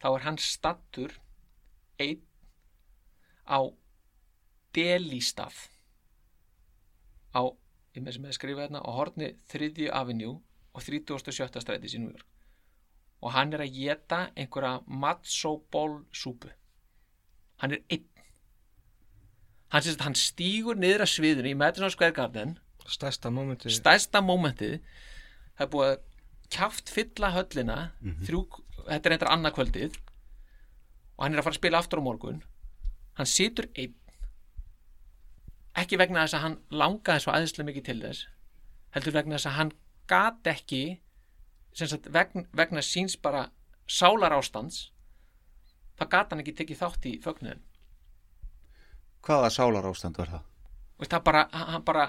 [0.00, 1.16] þá er hann stattur
[2.00, 2.24] einn
[3.44, 3.60] á
[4.74, 5.66] Delistaf
[7.34, 7.42] á,
[7.94, 9.88] ég með sem hefði skrifað hérna á horni 3.
[9.90, 10.38] Avenue
[10.70, 11.58] og 37.
[11.62, 12.29] strætis í York
[13.20, 16.50] og hann er að geta einhverja matzoból súpu
[17.60, 18.06] hann er einn.
[19.70, 22.56] Hann, sést, hann stígur niður að sviðinu í Madison Square Garden.
[22.90, 24.80] Stærsta mómenti stærsta mómentið.
[25.54, 26.00] Það er búið að
[26.50, 27.76] kjaft fylla höllina
[28.26, 28.40] þrjú,
[28.88, 30.00] þetta er eitthvað annað kvöldið.
[31.14, 32.42] Og hann er að fara að spila aftur á morgun.
[33.20, 33.94] Hann situr einn.
[35.78, 38.26] Ekki vegna þess að hann langaði svo aðeinslega mikið til þess
[38.94, 39.68] heldur vegna þess að hann
[40.10, 40.82] gat ekki
[41.72, 43.50] sagt, vegna, vegna síns bara
[43.88, 44.90] sálar ástands
[46.00, 47.62] þá gat hann ekki tekið þátt í fögnuðin
[49.20, 50.44] Hvaða sálarástand var það?
[51.00, 52.04] Veist, það bara, hann bara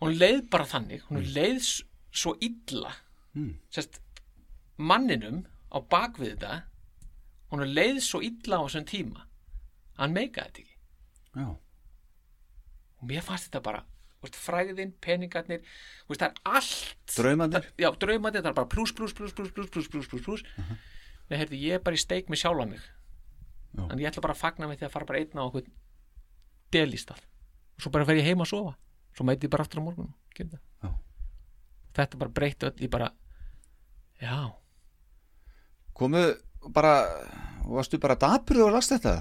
[0.00, 1.82] hún leið bara þannig hún leið s-
[2.12, 2.94] svo illa.
[3.34, 3.58] Mm.
[3.72, 4.00] sérst
[4.78, 6.62] manninum á bakvið þetta
[7.52, 9.26] hún leið svo illa á þessum tíma.
[10.00, 10.76] Hann meikaði þetta ekki.
[11.36, 11.46] Já,
[13.00, 13.84] og mér fannst þetta bara
[14.30, 15.62] fræðin, peningarnir
[16.08, 16.96] það er allt.
[17.16, 20.42] Draumandir, já, draumandir það er bara pluss, pluss, plus, pluss, plus, pluss, pluss, pluss, pluss
[20.58, 20.76] uh -huh.
[21.30, 22.80] en herði, ég er bara í steik með sjálfa mig.
[23.72, 23.92] Já.
[23.92, 25.62] en ég ætla bara að fagna mig því að fara bara einna á okkur
[26.70, 27.20] delistall
[27.76, 28.76] og svo bara fer ég heima að sofa.
[29.16, 30.14] Svo mæti ég bara aftur á morgunum
[31.96, 33.10] þetta bara breyti öll í bara
[34.20, 34.52] já.
[35.96, 36.34] Komuð
[36.70, 36.92] bara
[37.62, 39.14] varstu bara dapur og last þetta?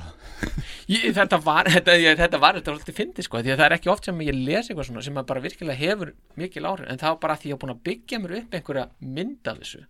[0.89, 3.75] Ég, þetta var þetta, ég, þetta var þetta svolítið fyndi sko því að það er
[3.77, 7.13] ekki oft sem ég les eitthvað svona sem bara virkilega hefur mikil áhrif en það
[7.13, 8.85] var bara því að ég var búin að byggja mér upp einhverja
[9.17, 9.83] mynd af þessu.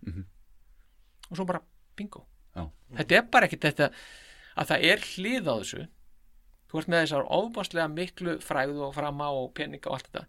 [1.30, 1.62] Og svo bara
[1.96, 2.26] bingo.
[2.52, 2.66] Já.
[2.98, 3.90] þetta er bara ekkit þetta
[4.60, 5.86] að það er hlið á þessu.
[6.68, 10.26] Þú ert með þessar ofbáslega miklu fræðu og frama og peninga og allt þetta.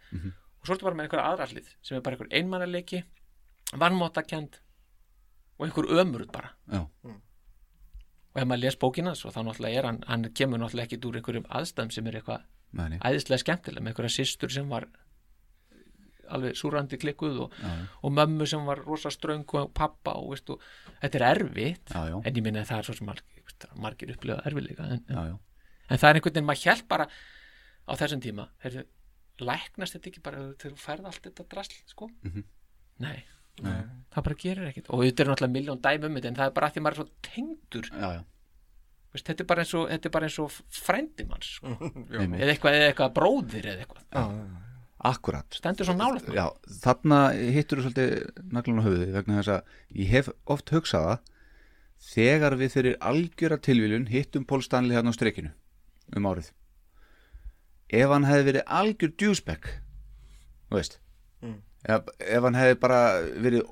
[0.63, 3.03] Og svo ertu bara með einhverja aðra hlið sem er bara einhver einmannaleiki
[3.79, 4.61] vannmáttakend
[5.63, 6.51] og einhver ömurð bara.
[6.67, 6.83] Já,
[8.33, 11.19] og ef maður les bókina svo þá náttúrulega er hann, hann kemur náttúrulega ekki úr
[11.19, 12.45] einhverjum aðstæðum sem er eitthvað
[13.05, 14.87] æðislega skemmtilega með einhverja systur sem var
[16.33, 17.57] alveg súrandi klikkuð og,
[18.01, 20.63] og mömmu sem var rosa ströng og pappa og, veist, og
[21.01, 23.55] þetta er erfitt já, já, en ég minna að það er svo sem margir,
[23.85, 25.37] margir upplifa erfiðleika en, já, en, já.
[25.89, 27.07] en það er einhvern veginn, maður hjælt bara
[27.83, 28.85] á þessum tíma, heyrðu,
[29.43, 32.09] læknast þetta ekki bara þegar þú færð allt þetta drasl sko?
[32.25, 32.47] Mhm.
[33.03, 33.17] nei,
[33.61, 36.69] það bara gerir ekkit og þetta er náttúrulega miljón um þetta en það er bara
[36.69, 37.89] að því maður er svo tengdur.
[37.93, 38.21] Já, já.
[39.13, 41.73] veist, þetta er bara eins og, þetta er bara eins og frændi manns sko.
[42.13, 44.31] Eða eitthvað, eða eitthvað bróðir eða eitthvað.
[45.03, 45.57] Akkurat.
[45.57, 46.37] Stendur svo nálægt mann.
[46.39, 46.45] já,
[46.79, 51.31] þarna hittur þú svolítið naglan á höfuði vegna þess að ég hef oft hugsað það
[52.13, 55.51] þegar við fyrir algjöra tilviljun hittum Pól Stanley hérna á streikinu
[56.15, 56.53] um árið.
[57.93, 59.69] Ef hann hefði verið algjör djúsbekk
[60.71, 60.99] þú veist
[61.83, 63.01] ef, ef hann hefði bara
[63.43, 63.65] verið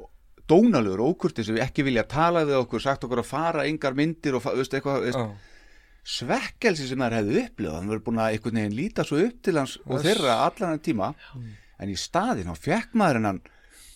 [0.51, 4.35] dónalegur og ókurtis ef ekki vilja tala við okkur, sagt okkur að fara yngar myndir
[4.35, 6.07] og veist, eitthvað, veist, Já.
[6.17, 9.57] svekkelsi sem þær hefði upplifað hann verið búin að einhvern veginn líta svo upp til
[9.59, 11.11] hans og þeirra allan en tíma
[11.81, 13.41] en í staðin á fekk maður hennan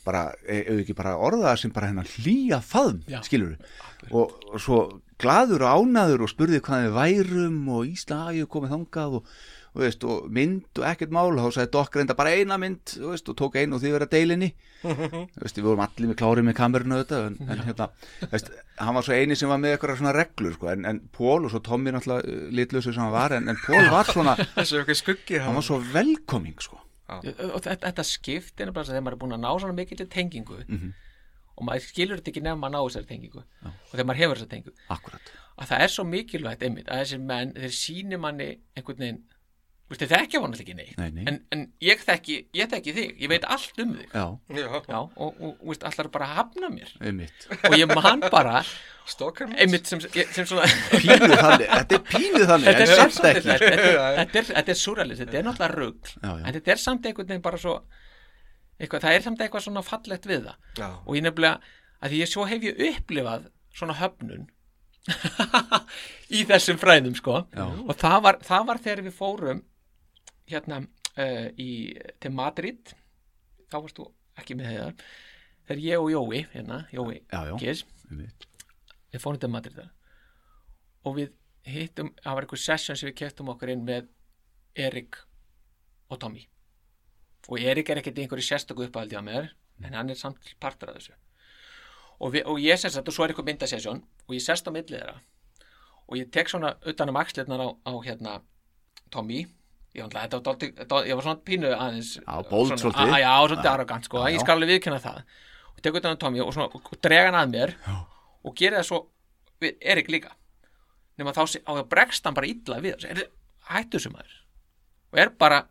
[0.05, 3.19] bara, e- ef ekki bara orðaða sem bara hennan hlýja faðm, Já.
[3.25, 3.57] skilur
[4.11, 4.79] og, og svo
[5.21, 9.29] gladur og ánaður og spurði hvað við værum og Íslagi komið þangað og,
[9.75, 13.37] veist, og mynd og ekkert mál þá sagði Dokk reynda bara eina mynd veist, og
[13.39, 14.49] tók einu og því verið að deilinni.
[15.41, 17.87] Veist, við vorum allir með klárið með kameruna auðvitað en, en hérna,
[18.77, 21.53] hann var svo eini sem var með eitthvað svona reglur sko, en, en Pól og
[21.53, 25.79] svo Tommy náttúrulega litlausur sem hann var en, en Pól var svona, hann var svo
[25.93, 26.77] velkoming sko.
[27.09, 27.25] og
[27.65, 30.61] þetta, þetta skipt er bara þegar maður er búin að ná svona mikil tengingu
[31.55, 34.53] og maður skilur þetta ekki nefn að ná þessari tengingu og þegar maður hefur þessari
[34.53, 34.75] tengingu.
[34.95, 39.23] Akkurat, að það er svo mikilvægt einmitt að þessir menn, þeir síni manni einhvern veginn
[39.85, 40.95] Vist, þeir þekkja hann ekki neitt.
[40.97, 41.25] Nei, nei.
[41.29, 44.07] En, en ég þekki, ég þekki þig, ég veit allt um þig.
[44.17, 44.23] Já,
[44.57, 46.89] Já, Já, og, og, veist, allar bara hafna mér?
[47.05, 47.45] Einmitt.
[47.69, 48.63] Og ég man bara
[49.05, 50.65] stokkar einmitt sem, sem svona
[51.03, 53.43] pínu þannig, þetta er pínu þannig þetta er en samt ekki.
[53.45, 54.79] þetta er- þetta er- þetta er
[55.37, 55.75] er náttúrulega
[56.17, 56.31] já.
[56.49, 57.75] en þetta er samt einhvern veginn bara svo
[58.81, 60.57] eitthvað, það er samt eitthvað svona fallegt við það.
[60.81, 60.89] Já.
[61.05, 61.61] og ég nefnilega,
[62.01, 63.45] að því ég svo hef ég upplifað
[63.77, 64.49] svona höfnun
[66.33, 67.43] í þessum fræðum sko.
[67.53, 67.65] Já.
[67.69, 69.61] og það var, það var þegar við fórum
[70.49, 71.69] hérna uh, í,
[72.21, 72.93] til Madrid
[73.71, 75.05] þá varst þú ekki með heiðar.
[75.65, 77.85] Þegar ég og Jói hérna, Jói Já, já.
[78.11, 78.47] Einmitt.
[79.13, 79.79] við fórum til Madrid
[81.05, 81.31] og við
[81.65, 84.07] hittum, það var einhver session sem við keftum okkur inn með
[84.77, 85.17] Erik
[86.09, 86.43] og Tommy.
[87.49, 89.51] Og Erik er ekkert einhverju sérstöku uppáhaldi á mér
[89.83, 91.13] en hann er samt partur af þessu.
[92.19, 94.71] Og, við, og ég sest þetta og svo er einhver myndasesjón og ég sest á
[94.73, 95.15] millið þeirra.
[96.05, 98.35] Og ég tek svona utan um axlirnar á, á hérna
[99.13, 99.45] Tommy
[99.95, 102.11] ég, var, þetta þetta var, ég var svona pínu aðeins
[102.49, 103.11] bold svona, svolítið.
[103.15, 105.21] að, já, svolítið arrogant sko, ég skal alveg viðkynna það.
[105.75, 107.95] Og tek utan um Tommy og, svona, og, drega hann að mér já.
[108.45, 109.01] og gera það svo
[109.63, 110.33] við Erik líka.
[111.19, 113.29] Nema þá sé- á það bregst hann bara illa við þessu, er,
[113.71, 114.41] hættu sem maður
[115.15, 115.61] og er bara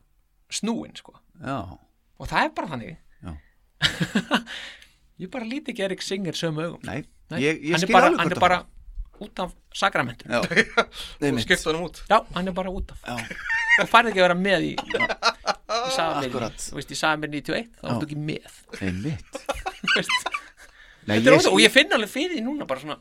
[0.52, 1.12] snúinn sko.
[1.44, 1.58] Já,
[2.18, 3.00] og það er bara þannig.
[5.20, 6.80] Ég bara líti ekki Erik Singer sömu augum.
[6.86, 8.56] Nei, Nei, ég, ég hann er bara, hann er bara.
[9.22, 12.02] Út af sakramentu já, og skipta hann út.
[12.10, 12.98] Já, hann er bara út af.
[13.06, 13.14] Já.
[13.82, 14.76] og færði ekki að vera með í í
[17.22, 17.90] mér 91 þá Já.
[17.94, 18.52] ertu ekki með.
[21.04, 22.96] Nei, Þetta er ég, og ég finn alveg fyrir því núna bara svona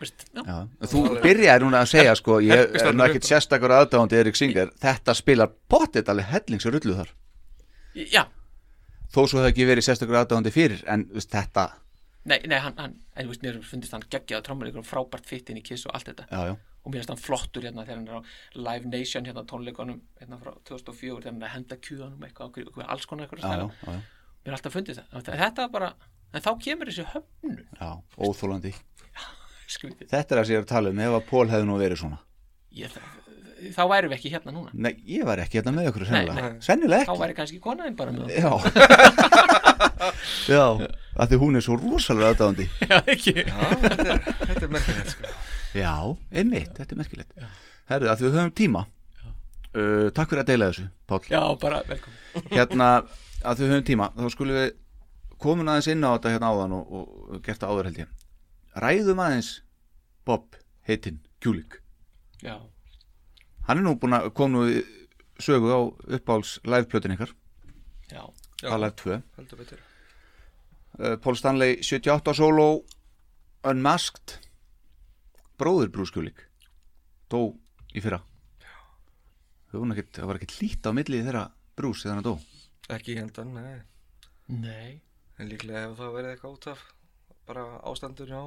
[0.00, 0.54] veist, já, Já,
[0.88, 5.14] þú byrjaði núna að segja sko, ég er nú ekkert sérstakur aðdáðandi Erik Singer, þetta
[5.18, 7.12] spilar pottet alveg hellingsrullu þar.
[7.92, 8.24] Já,
[9.12, 11.68] þó svo hefði ekki verið sérstakur aðdáðandi fyrir en þetta,
[12.28, 15.50] nei, nei hann, hann en þú veist, mér fundist hann geggjað trómmuleikur og frábært fitt
[15.50, 16.28] inn í kiss og allt þetta.
[16.30, 18.22] Já, já, og mér finnst hann flottur hérna þegar hann er á
[18.68, 22.58] Live Nation hérna á tónleikunum hérna frá 2004 þegar hann er að henda kjúðanum eitthvað,
[22.62, 24.00] eitthvað alls konar eitthvað
[24.42, 25.28] mér er alltaf fundið það.
[25.30, 25.90] Þetta var bara,
[26.32, 27.60] en þá kemur þessi höfnun.
[27.78, 28.74] Já, óþólandi
[29.72, 32.18] Þetta er að sér að tala um ef að Pól hefði nú verið svona.
[32.76, 32.96] Ég,
[33.76, 34.70] þá værum við ekki hérna núna.
[34.74, 36.48] Nei, ég var ekki hérna með ykkur sennilega.
[36.52, 36.64] nei.
[36.66, 37.22] Sennilega þá ekki.
[37.22, 38.52] væri kannski konaðin bara með Já.
[40.50, 40.64] Já,
[41.22, 43.34] að því hún er svo rosalega aðdáðandi já, ekki.
[43.38, 45.32] Já, þetta er, þetta er merkilegt sko.
[45.78, 45.92] Já,
[46.42, 47.44] einmitt, þetta er merkilegt.
[47.92, 51.80] Herðu, að því við höfum tíma uh, Takk fyrir að deila þessu, Pál já, bara
[51.88, 52.16] velkom
[52.56, 52.88] Hérna,
[53.42, 54.68] að því við höfum tíma þá skulum við
[55.42, 58.12] komin aðeins inn á þetta hérna áðan og, og gert það áður held ég.
[58.82, 59.52] Ræðum aðeins
[60.28, 61.78] Bob heitinn Kjúlik
[62.42, 62.56] já,
[63.68, 64.64] Hann er nú búin að koma
[65.42, 65.80] sögu á
[66.18, 67.32] uppáhalds liveplötin ykkar.
[68.10, 68.22] Já,
[68.62, 69.84] Já, Það live 2 heldur betur.
[70.98, 72.66] Uh, Paul Stanley 78 solo
[73.64, 74.36] Unmasked
[75.58, 76.42] bróðir Bruce Kulik
[77.32, 77.54] dó
[77.94, 78.18] í fyrra.
[79.72, 81.44] Það var ekkert, það var ekkert lít á milli þeirra
[81.78, 82.34] Bruce þegar hann dó.
[82.92, 83.78] Ekki hendan, nei.
[84.52, 85.00] Nei.
[85.40, 86.82] En líklega hefur það verið eitthvað út af
[87.48, 88.42] bara ástandur á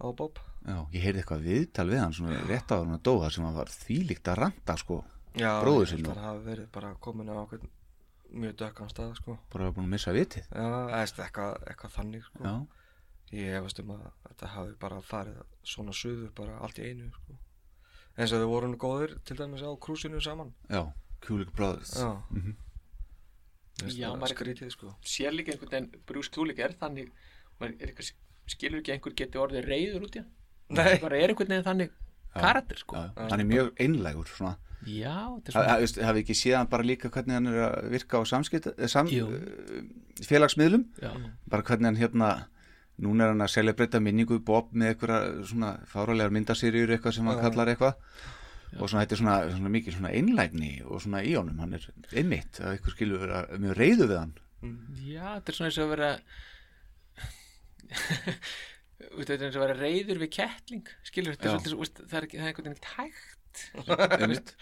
[0.00, 3.12] á Bob Já, ég heyrði eitthvað viðtal við hann svona rétt á hann að dó
[3.20, 5.04] þar sem hann var þvílíkt að ranta sko,
[5.34, 7.64] Já, Bróður ég held sinn að hann hafi verið bara komin á okkur
[8.34, 9.36] mjög dökkan stað sko.
[9.52, 10.46] Bara búin að missa vitið.
[10.50, 12.44] Já, eða eitthvað, eitthvað þannig sko.
[12.44, 12.54] Já,
[13.34, 17.38] Ég hefast um að þetta hafi bara farið svona suðu bara allt í einu sko.
[18.16, 20.52] eins og þau voru nú góðir til dæmis á krúsinu saman.
[20.70, 20.84] Já,
[21.24, 22.12] Kulik Brothers Já.
[22.30, 22.54] Mhm.
[23.74, 24.94] Mér finnst Já, það maður- skrítið sko.
[25.02, 27.10] sér líka einhvern veginn Bruce Kulik er þannig
[27.60, 28.12] maður er eitthvað,
[28.46, 30.30] skilur ekki að einhver geti orðið reyður út í hann
[30.70, 31.90] Nei, bara er einhvern veginn þannig
[32.34, 32.96] karakter sko.
[33.16, 34.56] hann er mjög einlægur svona.
[34.84, 37.46] Já, þetta er Ha- svona ha- veist, hafi ekki séð hann bara líka hvernig hann
[37.46, 40.84] er að virka á samskipt, eh, sam, eh, félagsmiðlum?
[41.00, 41.12] Já,
[41.48, 42.46] bara hvernig hann hérna
[43.00, 47.26] núna er hann að selja breyta minningu Bob með eitthvað svona fáralegar myndasýrjur eitthvað sem
[47.26, 47.94] hann kallar eitthvað.
[48.78, 51.86] Og svona þetta er svona, svona mikið svona einlægni og svona í honum, hann er
[52.12, 54.34] einmitt að eitthvað skilur vera mjög reyðu við hann.
[55.06, 56.18] Já, þetta er svona eins og vera
[59.18, 61.54] þetta er eins og að vera reyður við kettling skilur þetta Já.
[61.58, 64.54] er svolítið, það er er einhvern veginn ekki hægt einmitt,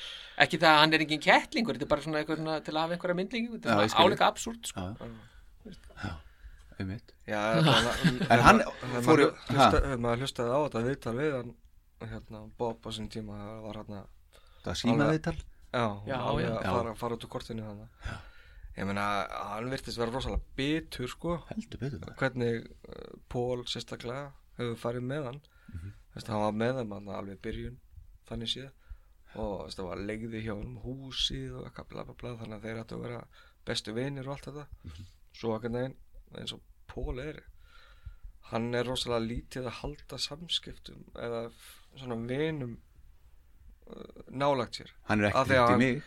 [0.44, 2.82] ekki það að hann er engin kettlingur þetta er bara svona einhvern veginn til að
[2.82, 4.84] hafa einhverja myndlingu þetta Já, er áleika absúrt sko.
[4.84, 5.70] já,
[6.02, 6.12] já,
[6.82, 7.14] einmitt.
[7.28, 7.40] Já,
[8.32, 9.24] En hann Hefur fór-
[9.56, 11.54] maður, maður hlustaði á þetta viðtal við hann
[12.12, 14.02] hérna, Bob á sinni tíma var hérna
[14.66, 15.38] það símaði tal
[15.72, 16.52] Já, Já, já.
[16.66, 18.12] fara, fara út úr kortinu þannig
[18.72, 19.06] Ég meina,
[19.52, 25.26] hann virtist vera rosalega bitur sko heldur betur hvernig uh, Pól sérstaklega hefur farið með
[25.28, 25.80] hann mm.
[25.80, 26.28] -hmm.
[26.28, 27.76] hann var með hann alveg byrjun
[28.28, 28.70] þannig séð
[29.34, 32.80] og það var legði hjá hann húsið og eitthvað bla bla bla þannig að þeir
[32.82, 33.20] ættu að vera
[33.64, 35.06] bestu vinir og allt þetta Mhm.
[35.32, 35.96] svo ekkert neginn
[36.38, 37.42] eins og Pól er
[38.52, 41.50] hann er rosalega lítið að halda samskiptum eða
[41.96, 42.74] svona vinum
[43.86, 46.02] uh, nálagt sér hann er að hitt í mig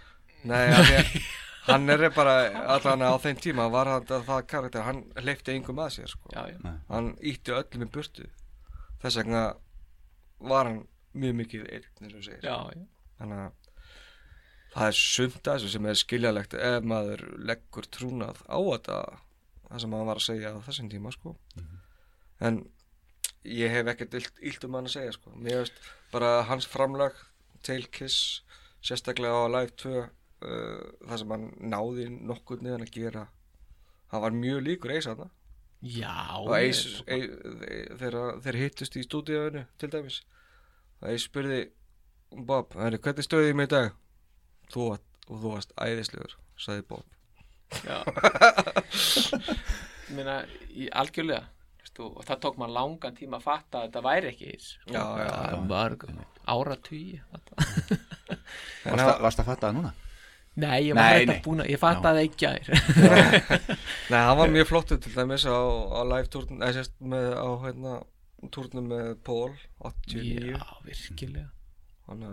[0.45, 1.09] Nei, af því að
[1.65, 2.35] hann er bara
[2.75, 6.31] allan á þeim tíma var hann það karakter, hann hleypti engum að sér sko.
[6.33, 8.27] já, já, hann ítti öllum í burtu
[9.01, 9.43] þess vegna
[10.39, 10.81] var hann
[11.15, 12.85] mjög mikið einn eins og þú segir já, já.
[13.19, 13.53] þannig að
[14.75, 18.99] það er sumt að þessu sem er skiljalegt ef maður leggur trúnað á þetta
[19.69, 21.35] það sem hann var að segja á þessum tíma sko.
[22.45, 22.65] en
[23.45, 25.33] ég hef ekkert illt um hann að segja sko.
[25.35, 25.79] mér veist
[26.11, 27.17] bara hans framlag
[27.65, 28.43] til Kiss
[28.85, 30.05] sérstaklega á Live 2
[30.41, 33.25] uh, það sem hann náði nokkur niðan að gera.
[34.11, 35.07] Hann var mjög líkur eis
[35.85, 37.29] já og eis, eis
[37.99, 40.21] þegar þeir hittust í stúdíóinu til dæmis.
[41.05, 41.67] Eis spurði
[42.31, 43.91] Bob, "Herri, hvernig stöðið ég mig í dag?
[44.73, 47.05] Þú, varst- og þú varst æðislegur sagði Bob.
[47.85, 48.01] Já.
[50.05, 51.47] Ég meina, í algjörlega.
[51.95, 55.03] Veistu, og það tók maður langan tíma að fatta að þetta væri ekki eins Já,
[55.21, 55.95] já, það var
[56.45, 59.91] áratugi En varst, að, varst að fatta það núna?
[60.55, 62.63] Nei, ég var Nei, hægt að búna ég fattaði það ekki gær.
[64.11, 67.47] Nei, hann var mjög flottur til dæmis á, á live turnum eða sérst með á
[67.65, 67.95] hérna
[68.55, 69.51] turnum með Paul
[69.83, 71.49] 89 Já, virkilega.
[72.07, 72.23] Hann,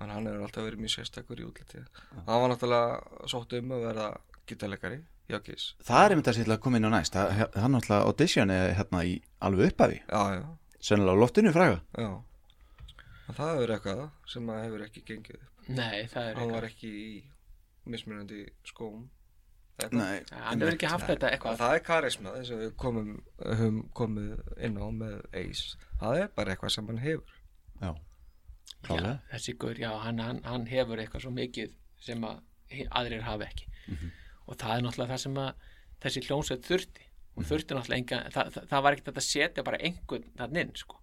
[0.00, 3.84] hann, hann er alltaf verið mjög sérstakur í útliti hann var náttúrulega sótt um að
[3.88, 4.08] verða
[4.48, 5.00] gítarleikari
[5.30, 7.16] hjá Kiss það er einmitt að sérlega koma inn á næst.
[7.18, 10.44] Það- hann náttúrulega auditioni hérna í alveg upphafi Já, já,
[10.80, 12.10] sennilega á loftinu fræga já.
[13.30, 14.00] En það hefur eitthvað
[14.32, 15.68] sem að hefur ekki gengið upp.
[15.70, 16.54] Nei, það er hann eitthvað.
[16.56, 17.10] var ekki í
[17.92, 19.08] mismunandi skóm.
[19.80, 20.00] Eitthvað.
[20.00, 21.58] Nei, Hann hefur ekki haft þetta En eitthvað.
[21.62, 23.10] Það er karisma þess að við komum,
[23.40, 25.78] höfum komið inn á með Ace.
[26.02, 27.36] Það er bara eitthvað sem hann hefur.
[27.80, 31.72] Já, já, klálega Þessi gaur, já, hann, hann, hann hefur eitthvað svo mikið
[32.04, 32.42] sem að
[33.00, 33.70] aðrir hafa ekki.
[34.46, 35.68] Og það er náttúrulega það sem að
[36.04, 37.06] þessi hljónsveit þurfti.
[37.38, 40.72] Og þurfti náttúrulega enga það, það, það var ekkert að setja bara einhvern þann inn
[40.76, 41.00] sko.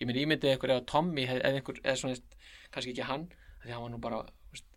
[0.00, 2.14] ég minn ímyndið ykkur ef að Tommy eða einhver, eða svona
[2.72, 3.26] kannski ekki hann
[3.62, 4.20] því hann var nú bara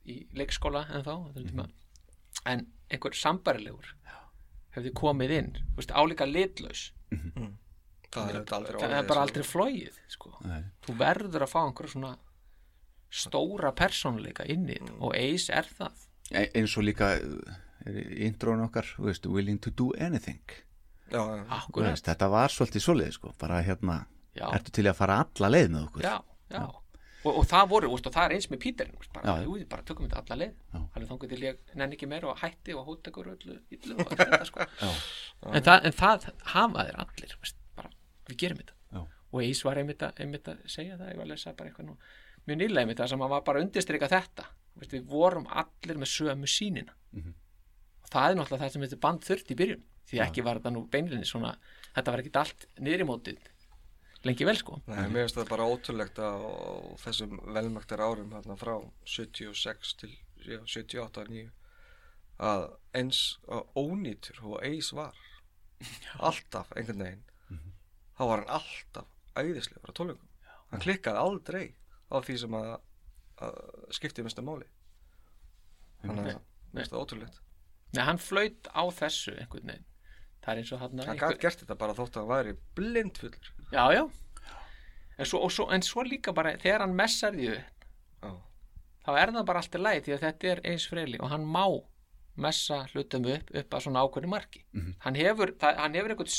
[0.10, 1.72] í leikskóla en þá mm
[2.50, 3.94] en einhver sambarilegur
[4.74, 6.88] hefði komið inn veist, álíka litlaus.
[8.14, 10.32] Það er þetta aldrei það er orðið bara aldrei flóið sko.
[10.86, 12.12] Þú verður að fá einhverja svona
[13.14, 16.04] stóra persónuleika inn í þetta og Ace er það.
[16.34, 17.56] E- eins og líka uh,
[17.86, 20.42] er í intrón okkar veist, willing to do anything.
[21.14, 21.22] Já,
[21.78, 23.34] veist, þetta var svolítið svoleið sko.
[23.38, 24.00] bara hérna,
[24.34, 24.48] Já.
[24.56, 26.08] ertu til í að fara alla leið með okkur?
[26.10, 26.16] Já,
[26.50, 26.66] já
[27.24, 29.44] Og, og það voru, veist, og það er eins með Píterinn veist, bara, Já.
[29.46, 30.80] jú, við bara tökum þetta alla leið Já.
[30.96, 34.12] alveg þangur til ég nenni ekki meira og hætti og hóta ykkur öllu illu og
[34.12, 34.66] þetta sko
[35.56, 37.90] en það, en það hafa þeir allir veist, bara,
[38.28, 39.02] við gerum þetta Já.
[39.32, 41.88] og Ace var einmitt að, einmitt að segja það ég var að lesa bara eitthvað
[41.92, 41.96] nú
[42.44, 44.50] mjög nýlega einmitt það sem hann var bara að undirstrika þetta
[44.82, 47.34] veist, við vorum allir með sömu sínina Mhm.
[48.04, 50.72] og það er náttúrulega það sem þetta band þurft í byrjun því ekki var þetta
[50.76, 51.52] nú beinlinni svona
[51.96, 53.38] þetta var ekki allt niður í mótið
[54.28, 54.80] lengi vel sko.
[54.88, 56.46] Nei, mér finnst það bara ótrúlegt að
[57.04, 58.76] þessum velmæktar árum hérna frá
[59.10, 60.12] 76 til
[60.44, 61.50] já, 78 9
[62.44, 62.66] að
[62.98, 65.18] eins að ónýtur og eis var
[66.20, 67.62] alltaf einhvern veginn
[68.18, 70.30] þá var hann alltaf æðislegur á tólingum
[70.74, 71.66] hann klikkaði aldrei
[72.10, 72.74] á því sem að,
[73.46, 73.58] að
[73.98, 74.68] skipti mestu máli.
[76.04, 77.42] Þannig að mér finnst það ótrúlegt.
[77.94, 79.90] Nei, hann flaut á þessu einhvern veginn
[80.44, 83.52] það er eins og hann hann gæti gert þetta bara þótt að hann væri blindfullur.
[83.72, 84.04] Já, já.
[85.18, 87.88] En svo, og svo, en svo líka bara þegar hann messar því upp
[88.26, 88.32] já,
[89.06, 91.46] þá er það bara allt í lagi því að þetta er eins freyli og hann
[91.46, 91.66] má
[92.44, 94.64] messa hlutum upp upp að svona ákveðni marki.
[95.04, 96.32] Hann hefur, það, hann hefur eitthvað,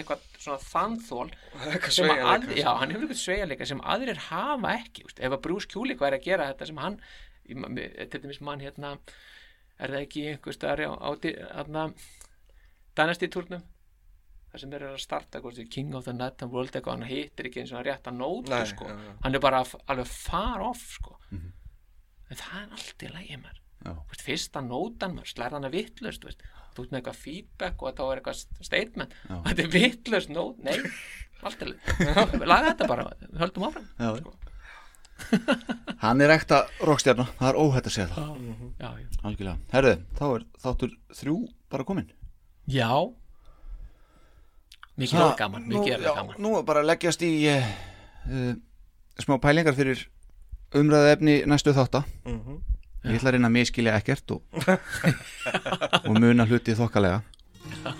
[0.00, 1.26] eitthvað, svona þanþól
[1.60, 5.20] að já, hann hefur eitthvað sveigjarleika sem aðrir hafa ekki veist.
[5.20, 6.96] ef að Bruce Kulik væri að gera þetta sem hann
[7.44, 8.94] til dæmis mann hérna
[9.82, 11.84] er það ekki einhver staðar á, á di- hérna
[12.98, 13.62] Dynasty turnum
[14.52, 17.08] þar sem þeir eru að starta þið King of the Night and World eitthvað, hann
[17.08, 18.84] hittir ekki eins og hann rétt að nótu Nei, sko.
[18.90, 19.12] já, já.
[19.24, 21.16] hann er bara alveg far off sko.
[21.32, 26.22] en það er allt í lægi mér veist, fyrsta nótan maður slær hann að vittlust
[26.76, 29.34] þú ert með eitthvað feedback og þetta var eitthvað st- statement Já.
[29.48, 30.76] þetta er vittlust nót, nei
[31.42, 31.72] allt er
[32.46, 33.08] laga þetta bara
[33.40, 34.12] höldum áfram Já.
[34.20, 34.36] sko.
[36.04, 38.30] hann er ekta rockstjarnar, það er óhætt að segja það
[38.80, 39.08] já, já.
[39.28, 41.36] algjörlega, herðu, þá er þáttur þrjú
[41.72, 42.08] bara komin
[42.72, 42.88] já.
[45.00, 46.36] Mikið er það gaman mikið er það gaman.
[46.44, 47.68] nú bara leggjast í uh,
[48.28, 48.52] uh,
[49.22, 50.02] smá pælingar fyrir
[50.76, 52.02] umræðu efni næstu þátta.
[53.02, 54.42] Ég ætla að reyna að miskilja ekkert og,
[56.06, 57.22] og muna hluti þokkalega.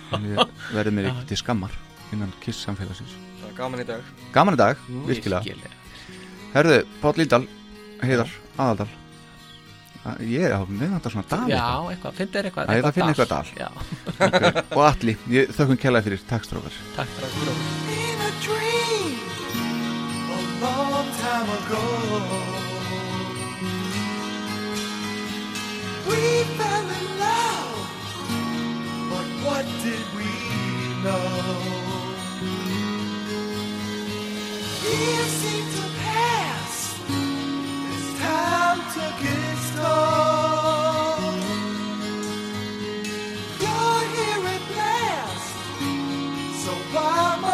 [0.75, 1.73] Verði mér ekki til skammar
[2.13, 3.13] innan kiss samfélagsins.
[3.41, 4.09] Það er gaman í dag.
[4.35, 5.77] Gaman í dag, virkilega Virkilega.
[6.53, 7.45] herðu, Páll Líndal,
[8.03, 8.87] Heiðar, Aðaldal.
[8.87, 9.02] Að-
[10.27, 10.51] ég er
[10.91, 11.91] á þetta svona dal já, eitthvað.
[11.93, 13.47] eitthvað, finn þér eitthvað það finn eitthvað dal.
[13.55, 13.69] já,
[14.11, 14.63] okay.
[14.75, 16.43] og Atli, ég þökkum kjallaði fyrir takk
[20.91, 21.83] long time ago,
[26.09, 26.21] we
[26.57, 27.77] fell in love,
[29.09, 30.31] but what did we
[31.03, 32.03] know?
[34.85, 35.92] It seemed to
[46.63, 47.52] so Obama.